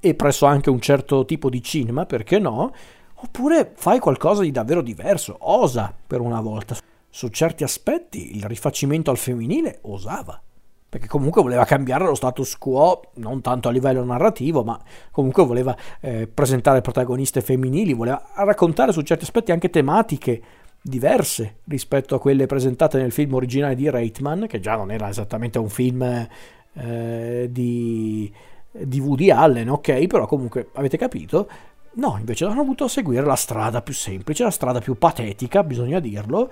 e 0.00 0.14
presso 0.14 0.46
anche 0.46 0.70
un 0.70 0.80
certo 0.80 1.24
tipo 1.24 1.50
di 1.50 1.62
cinema, 1.62 2.06
perché 2.06 2.38
no? 2.38 2.72
Oppure 3.14 3.72
fai 3.74 3.98
qualcosa 3.98 4.42
di 4.42 4.50
davvero 4.50 4.80
diverso, 4.80 5.36
osa 5.40 5.92
per 6.06 6.20
una 6.20 6.40
volta. 6.40 6.76
Su 7.10 7.28
certi 7.28 7.64
aspetti 7.64 8.36
il 8.36 8.44
rifacimento 8.44 9.10
al 9.10 9.16
femminile 9.16 9.78
osava, 9.82 10.40
perché 10.88 11.08
comunque 11.08 11.42
voleva 11.42 11.64
cambiare 11.64 12.04
lo 12.04 12.14
status 12.14 12.56
quo, 12.56 13.00
non 13.14 13.40
tanto 13.40 13.68
a 13.68 13.72
livello 13.72 14.04
narrativo, 14.04 14.62
ma 14.62 14.80
comunque 15.10 15.44
voleva 15.44 15.76
eh, 16.00 16.28
presentare 16.28 16.80
protagoniste 16.80 17.40
femminili, 17.40 17.92
voleva 17.92 18.22
raccontare 18.36 18.92
su 18.92 19.02
certi 19.02 19.24
aspetti 19.24 19.50
anche 19.50 19.68
tematiche 19.68 20.42
diverse 20.80 21.58
rispetto 21.64 22.14
a 22.14 22.20
quelle 22.20 22.46
presentate 22.46 22.98
nel 22.98 23.12
film 23.12 23.34
originale 23.34 23.74
di 23.74 23.90
Reitman, 23.90 24.46
che 24.48 24.60
già 24.60 24.76
non 24.76 24.90
era 24.90 25.08
esattamente 25.08 25.58
un 25.58 25.68
film 25.68 26.28
eh, 26.74 27.48
di, 27.50 28.32
di 28.70 29.00
Woody 29.00 29.30
Allen, 29.30 29.68
ok, 29.68 30.06
però 30.06 30.26
comunque 30.26 30.68
avete 30.74 30.96
capito. 30.96 31.48
No, 31.94 32.16
invece 32.18 32.44
hanno 32.44 32.62
voluto 32.62 32.86
seguire 32.86 33.24
la 33.24 33.34
strada 33.34 33.82
più 33.82 33.94
semplice, 33.94 34.44
la 34.44 34.50
strada 34.50 34.80
più 34.80 34.96
patetica, 34.96 35.64
bisogna 35.64 35.98
dirlo. 35.98 36.50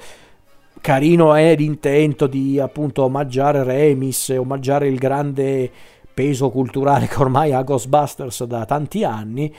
Carino 0.81 1.35
è 1.35 1.55
l'intento 1.57 2.27
di 2.27 2.59
appunto 2.59 3.05
omaggiare 3.05 3.62
Remis, 3.62 4.29
omaggiare 4.37 4.89
il 4.89 4.99
grande 4.99 5.71
peso 6.12 6.51
culturale 6.51 7.07
che 7.07 7.21
ormai 7.21 7.53
ha 7.53 7.62
Ghostbusters 7.62 8.45
da 8.45 8.65
tanti 8.65 9.05
anni, 9.05 9.55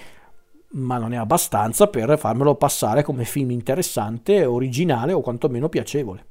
ma 0.71 0.97
non 0.97 1.13
è 1.13 1.17
abbastanza 1.17 1.87
per 1.87 2.17
farmelo 2.17 2.55
passare 2.55 3.03
come 3.03 3.25
film 3.25 3.51
interessante, 3.51 4.45
originale 4.45 5.13
o 5.13 5.21
quantomeno 5.21 5.69
piacevole. 5.69 6.25